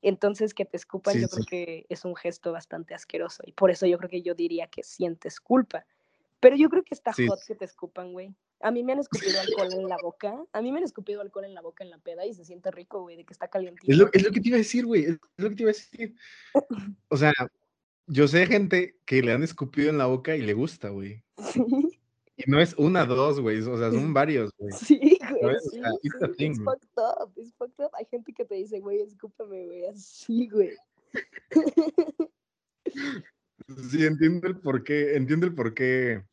[0.00, 3.84] Entonces que te escupan yo creo que es un gesto bastante asqueroso y por eso
[3.86, 5.86] yo creo que yo diría que sientes culpa.
[6.40, 8.32] Pero yo creo que está hot que te escupan, güey.
[8.60, 10.40] A mí me han escupido alcohol en la boca.
[10.52, 12.70] A mí me han escupido alcohol en la boca en la peda y se siente
[12.70, 13.90] rico, güey, de que está calientito.
[13.90, 15.04] Es lo, es lo que te iba a decir, güey.
[15.04, 16.14] Es lo que te iba a decir.
[17.08, 17.32] O sea,
[18.08, 21.22] yo sé gente que le han escupido en la boca y le gusta, güey.
[21.52, 21.62] Sí,
[22.36, 23.60] Y no es una, dos, güey.
[23.60, 24.72] O sea, son varios, güey.
[24.72, 24.98] sí,
[25.40, 25.56] güey.
[26.38, 26.54] Güey.
[26.54, 27.90] fucked up, it's fucked up.
[27.94, 30.70] Hay gente que te dice, güey, escúpame, güey, así, güey.
[33.90, 36.24] Sí, entiendo el por qué, entiendo el por qué,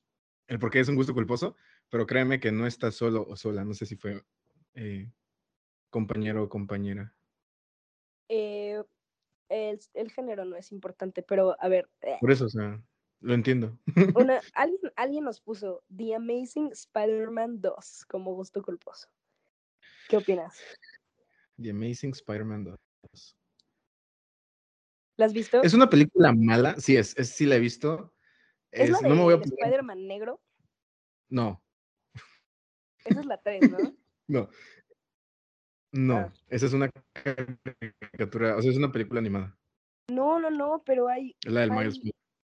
[0.48, 1.58] el por qué es un gusto culposo,
[1.90, 3.66] pero créeme que no estás solo o sola.
[3.66, 4.24] No sé si fue
[4.74, 5.12] eh,
[5.90, 7.14] compañero o compañera.
[8.30, 8.82] Eh,
[9.50, 12.82] el, el género no es importante, pero a ver, eh, Por eso, o sea,
[13.22, 13.78] lo entiendo.
[14.16, 19.08] una, alguien, alguien nos puso The Amazing Spider-Man 2 como gusto culposo.
[20.10, 20.58] ¿Qué opinas?
[21.62, 23.38] The Amazing Spider-Man 2.
[25.18, 25.62] ¿La has visto?
[25.64, 26.76] ¿Es una película mala?
[26.78, 28.14] Sí, es, es sí la he visto.
[28.72, 30.42] ¿Es la Es- de no me voy a Spider-Man negro?
[31.30, 31.64] No,
[33.04, 33.78] Esa es la 3, ¿no?
[34.28, 34.50] no.
[35.96, 36.34] No, Ah.
[36.50, 39.58] esa es una caricatura, o sea, es una película animada.
[40.12, 42.00] No, no, no, pero hay, la del Miles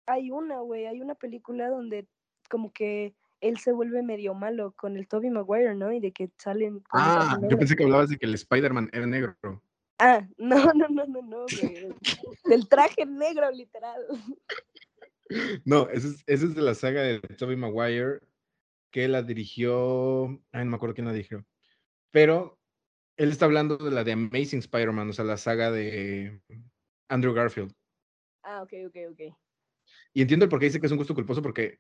[0.07, 2.07] hay una, güey, hay una película donde
[2.49, 5.91] como que él se vuelve medio malo con el Tobey Maguire, ¿no?
[5.91, 9.35] Y de que salen Ah, yo pensé que hablabas de que el Spider-Man era negro.
[9.99, 11.93] Ah, no, no, no, no, no, güey.
[12.45, 14.01] Del traje negro, literal.
[15.65, 18.21] No, ese es, ese es de la saga de Tobey Maguire,
[18.91, 21.45] que la dirigió, ay, no me acuerdo quién la dirigió,
[22.11, 22.56] pero
[23.17, 26.41] él está hablando de la de Amazing Spider-Man, o sea, la saga de
[27.09, 27.73] Andrew Garfield.
[28.43, 29.37] Ah, ok, ok, ok.
[30.13, 31.79] Y entiendo el por qué dice que es un gusto culposo, porque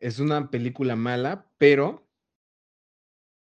[0.00, 2.08] es una película mala, pero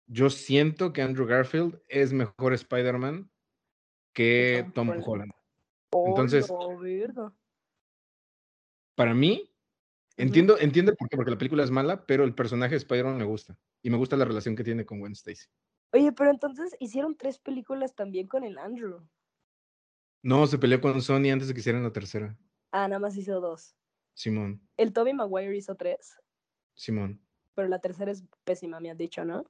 [0.07, 3.31] yo siento que Andrew Garfield es mejor Spider-Man
[4.13, 5.33] que Tom Tom Holland.
[5.91, 6.49] Oh, Entonces-
[6.81, 7.33] verga.
[8.97, 9.53] Para mí,
[10.17, 13.19] entiendo, entiendo el por qué, porque la película es mala, pero el personaje de Spider-Man
[13.19, 13.59] me gusta.
[13.83, 15.47] Y me gusta la relación que tiene con Gwen Stacy.
[15.93, 19.07] Oye, pero entonces hicieron tres películas también con el Andrew.
[20.23, 22.37] No, se peleó con Sony antes de que hicieran la tercera.
[22.73, 23.77] Ah, nada más hizo dos.
[24.15, 26.17] Simón, El Tobey Maguire hizo tres,
[26.75, 27.21] Simón.
[27.55, 29.45] pero la tercera es pésima, me has dicho, ¿no?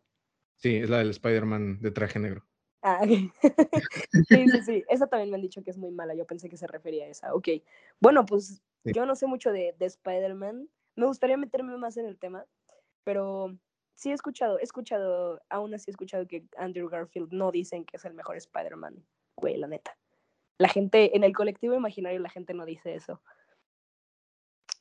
[0.56, 2.44] Sí, es la del Spider-Man de traje negro.
[2.82, 3.08] Ah, ok.
[4.28, 4.84] sí, sí, sí.
[4.88, 6.14] Esa también me han dicho que es muy mala.
[6.14, 7.34] Yo pensé que se refería a esa.
[7.34, 7.48] Ok.
[8.00, 8.92] Bueno, pues Sí.
[8.92, 10.68] yo no sé mucho de, de Spider-Man.
[10.96, 12.46] Me gustaría meterme más en el tema,
[13.04, 13.56] pero
[13.96, 17.96] sí he escuchado, he escuchado, aún así he escuchado que Andrew Garfield no dicen que
[17.96, 19.04] es el mejor Spider-Man,
[19.36, 19.98] güey, la neta.
[20.58, 23.20] La gente, en el colectivo imaginario, la gente no dice eso.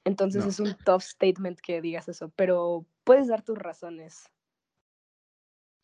[0.03, 0.49] Entonces No.
[0.49, 4.29] es un tough statement que digas eso, pero puedes dar tus razones.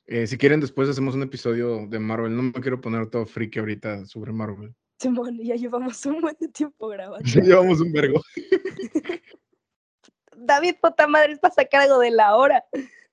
[0.05, 2.35] Eh, si quieren, después hacemos un episodio de Marvel.
[2.35, 4.75] No me quiero poner todo friki ahorita sobre Marvel.
[4.99, 7.25] Simón, ya llevamos un buen tiempo grabando.
[7.27, 8.21] Ya llevamos un vergo.
[10.35, 12.63] David, puta madre, está a cargo de la hora.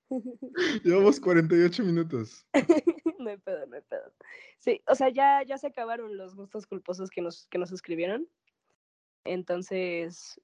[0.83, 2.45] Llevamos 48 minutos.
[3.19, 4.11] no hay pedo, no hay pedo.
[4.57, 8.27] Sí, o sea, ya, ya se acabaron los gustos culposos que nos, que nos escribieron.
[9.25, 10.41] Entonces,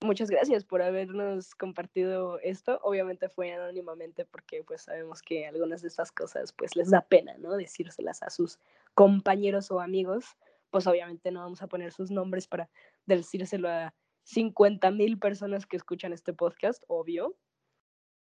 [0.00, 2.78] muchas gracias por habernos compartido esto.
[2.82, 7.36] Obviamente fue anónimamente porque pues sabemos que algunas de estas cosas pues les da pena,
[7.38, 7.56] ¿no?
[7.56, 8.58] Decírselas a sus
[8.94, 10.36] compañeros o amigos.
[10.70, 12.68] Pues obviamente no vamos a poner sus nombres para
[13.06, 17.36] decírselo a 50 mil personas que escuchan este podcast, obvio.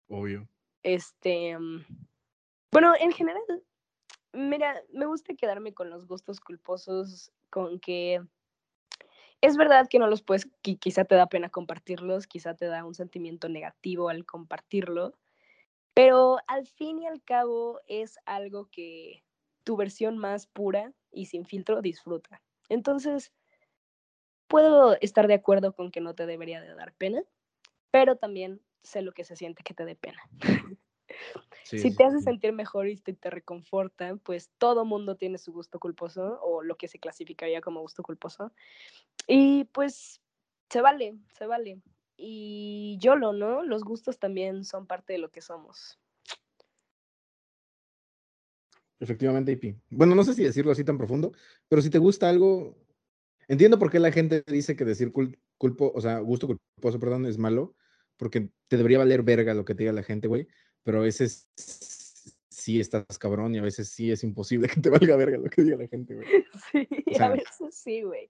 [0.09, 0.47] Obvio.
[0.83, 1.85] Este, mm,
[2.71, 3.41] bueno, en general,
[4.33, 8.21] mira, me gusta quedarme con los gustos culposos, con que
[9.41, 12.83] es verdad que no los puedes, qui- quizá te da pena compartirlos, quizá te da
[12.85, 15.13] un sentimiento negativo al compartirlo,
[15.93, 19.23] pero al fin y al cabo es algo que
[19.63, 22.41] tu versión más pura y sin filtro disfruta.
[22.69, 23.33] Entonces,
[24.47, 27.21] puedo estar de acuerdo con que no te debería de dar pena,
[27.91, 30.21] pero también sé lo que se siente que te dé pena.
[31.63, 32.23] Sí, si sí, te hace sí.
[32.23, 36.77] sentir mejor y te, te reconforta, pues todo mundo tiene su gusto culposo o lo
[36.77, 38.53] que se clasificaría como gusto culposo.
[39.27, 40.21] Y pues
[40.69, 41.81] se vale, se vale.
[42.17, 43.63] Y YOLO, ¿no?
[43.63, 45.99] Los gustos también son parte de lo que somos.
[48.99, 49.75] Efectivamente, IP.
[49.89, 51.31] Bueno, no sé si decirlo así tan profundo,
[51.67, 52.77] pero si te gusta algo,
[53.47, 57.25] entiendo por qué la gente dice que decir cul- culpo, o sea, gusto culposo, perdón,
[57.27, 57.75] es malo,
[58.17, 60.47] porque te debería valer verga lo que te diga la gente, güey,
[60.83, 61.49] pero a veces
[62.49, 65.63] sí estás cabrón y a veces sí es imposible que te valga verga lo que
[65.63, 66.27] diga la gente, güey.
[66.71, 68.29] Sí, O sea- a veces sí, güey.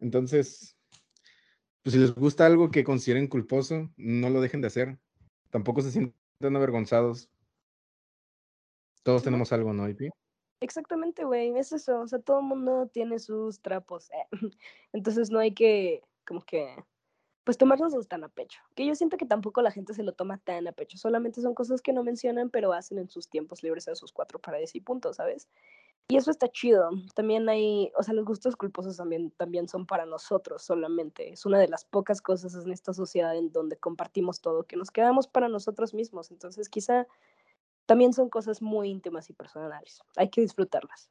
[0.00, 0.76] Entonces,
[1.82, 4.98] pues si les gusta algo que consideren culposo, no lo dejen de hacer.
[5.50, 7.30] Tampoco se sientan avergonzados.
[9.02, 10.10] Todos tenemos algo, ¿no, IP?
[10.60, 14.26] Exactamente, güey, es eso, o sea, todo el mundo tiene sus trapos, eh,
[14.92, 16.74] entonces no hay que como que
[17.48, 18.60] pues tomárnoslos tan a pecho.
[18.74, 20.98] Que yo siento que tampoco la gente se lo toma tan a pecho.
[20.98, 24.38] Solamente son cosas que no mencionan, pero hacen en sus tiempos libres a sus cuatro
[24.38, 25.48] paredes y puntos, ¿sabes?
[26.08, 26.90] Y eso está chido.
[27.14, 31.32] También hay, o sea, los gustos culposos también, también son para nosotros solamente.
[31.32, 34.90] Es una de las pocas cosas en esta sociedad en donde compartimos todo, que nos
[34.90, 36.30] quedamos para nosotros mismos.
[36.30, 37.06] Entonces, quizá
[37.86, 40.02] también son cosas muy íntimas y personales.
[40.16, 41.08] Hay que disfrutarlas.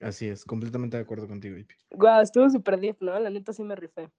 [0.00, 1.74] Así es, completamente de acuerdo contigo, Ipi.
[1.92, 3.18] Guau, estuvo súper deep, ¿no?
[3.18, 4.10] La neta sí me rifé.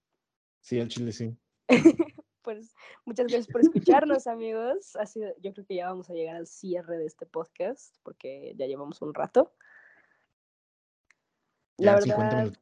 [0.62, 1.38] Sí, al chile sí.
[2.44, 2.74] pues
[3.06, 4.96] muchas gracias por escucharnos, amigos.
[4.96, 8.54] Ha sido, yo creo que ya vamos a llegar al cierre de este podcast porque
[8.56, 9.54] ya llevamos un rato.
[11.78, 12.54] La verdad,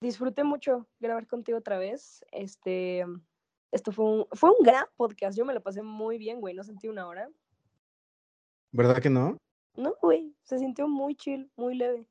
[0.00, 2.24] disfruté mucho grabar contigo otra vez.
[2.30, 3.04] Este,
[3.72, 5.36] esto fue un, fue un gran podcast.
[5.36, 6.54] Yo me lo pasé muy bien, güey.
[6.54, 7.28] No sentí una hora.
[8.70, 9.36] ¿Verdad que no?
[9.74, 10.34] No, güey.
[10.42, 12.06] Se sintió muy chill, muy leve.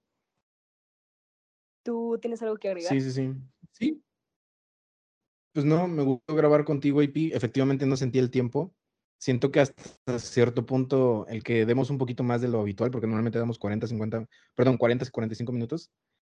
[1.83, 2.91] ¿Tú tienes algo que agregar?
[2.91, 3.33] Sí, sí, sí.
[3.71, 4.03] Sí.
[5.53, 7.33] Pues no, me gustó grabar contigo, IP.
[7.33, 8.73] Efectivamente no sentí el tiempo.
[9.19, 13.07] Siento que hasta cierto punto el que demos un poquito más de lo habitual, porque
[13.07, 15.91] normalmente damos 40, 50, perdón, 40, 45 minutos,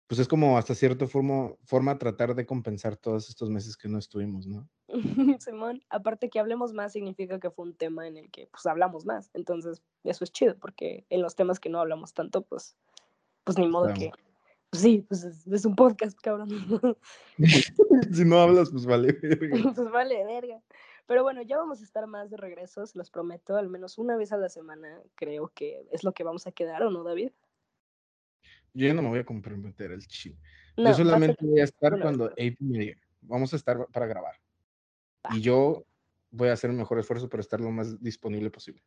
[0.07, 3.99] pues es como hasta cierta forma, forma tratar de compensar todos estos meses que no
[3.99, 4.67] estuvimos, ¿no?
[5.41, 9.05] Simón, aparte que hablemos más significa que fue un tema en el que pues hablamos
[9.05, 9.31] más.
[9.35, 12.75] Entonces, eso es chido, porque en los temas que no hablamos tanto, pues,
[13.45, 14.11] pues ni modo que
[14.71, 16.49] pues sí, pues es, un podcast, cabrón.
[18.13, 19.49] si no hablas, pues vale verga.
[19.75, 20.61] pues vale verga.
[21.07, 24.17] Pero bueno, ya vamos a estar más de regreso, se los prometo, al menos una
[24.17, 27.31] vez a la semana, creo que es lo que vamos a quedar, ¿o no, David?
[28.75, 30.37] Yo ya no me voy a comprometer el chip.
[30.77, 34.35] yo solamente voy a estar cuando AP me diga, vamos a estar para grabar.
[35.31, 35.87] Y yo
[36.31, 38.83] voy a hacer el mejor esfuerzo para estar lo más disponible posible.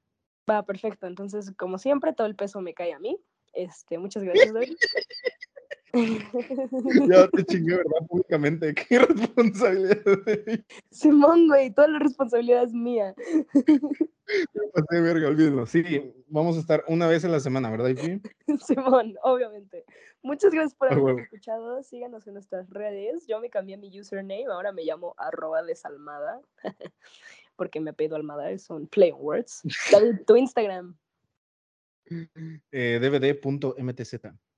[0.48, 1.08] Va, perfecto.
[1.08, 3.20] Entonces, como siempre, todo el peso me cae a mí.
[3.54, 4.76] Este, muchas gracias, David.
[7.10, 8.08] ya te chingué, ¿verdad?
[8.08, 8.74] Públicamente.
[8.90, 9.98] Qué responsabilidad.
[10.90, 13.14] Simón, güey, toda la responsabilidad es mía.
[14.74, 15.66] Pasé verga, olvídalo.
[15.66, 17.90] Sí, vamos a estar una vez a la semana, ¿verdad,
[18.66, 19.86] Simón, obviamente.
[20.24, 21.84] Muchas gracias por haber escuchado.
[21.84, 23.26] Síganos en nuestras redes.
[23.28, 26.42] Yo me cambié mi username, ahora me llamo arroba desalmada.
[27.56, 29.62] Porque me pedido almada, son plain words.
[30.26, 30.96] tu Instagram.
[32.72, 34.51] Eh, dvd.mtz.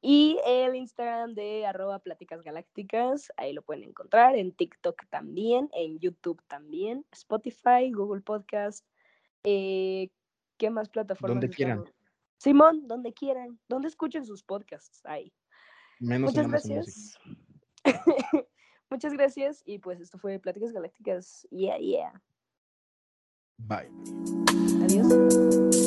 [0.00, 5.98] Y el Instagram de arroba pláticas galácticas, ahí lo pueden encontrar, en TikTok también, en
[5.98, 8.86] YouTube también, Spotify, Google Podcast,
[9.42, 10.10] eh,
[10.58, 11.40] ¿qué más plataformas?
[11.40, 11.84] Donde quieran.
[12.38, 15.32] Simón, donde quieran, donde escuchen sus podcasts, ahí.
[15.98, 17.18] Menos Muchas gracias.
[18.90, 21.46] Muchas gracias y pues esto fue Pláticas Galácticas.
[21.50, 22.22] Yeah, yeah.
[23.58, 23.90] Bye.
[24.84, 25.85] Adiós.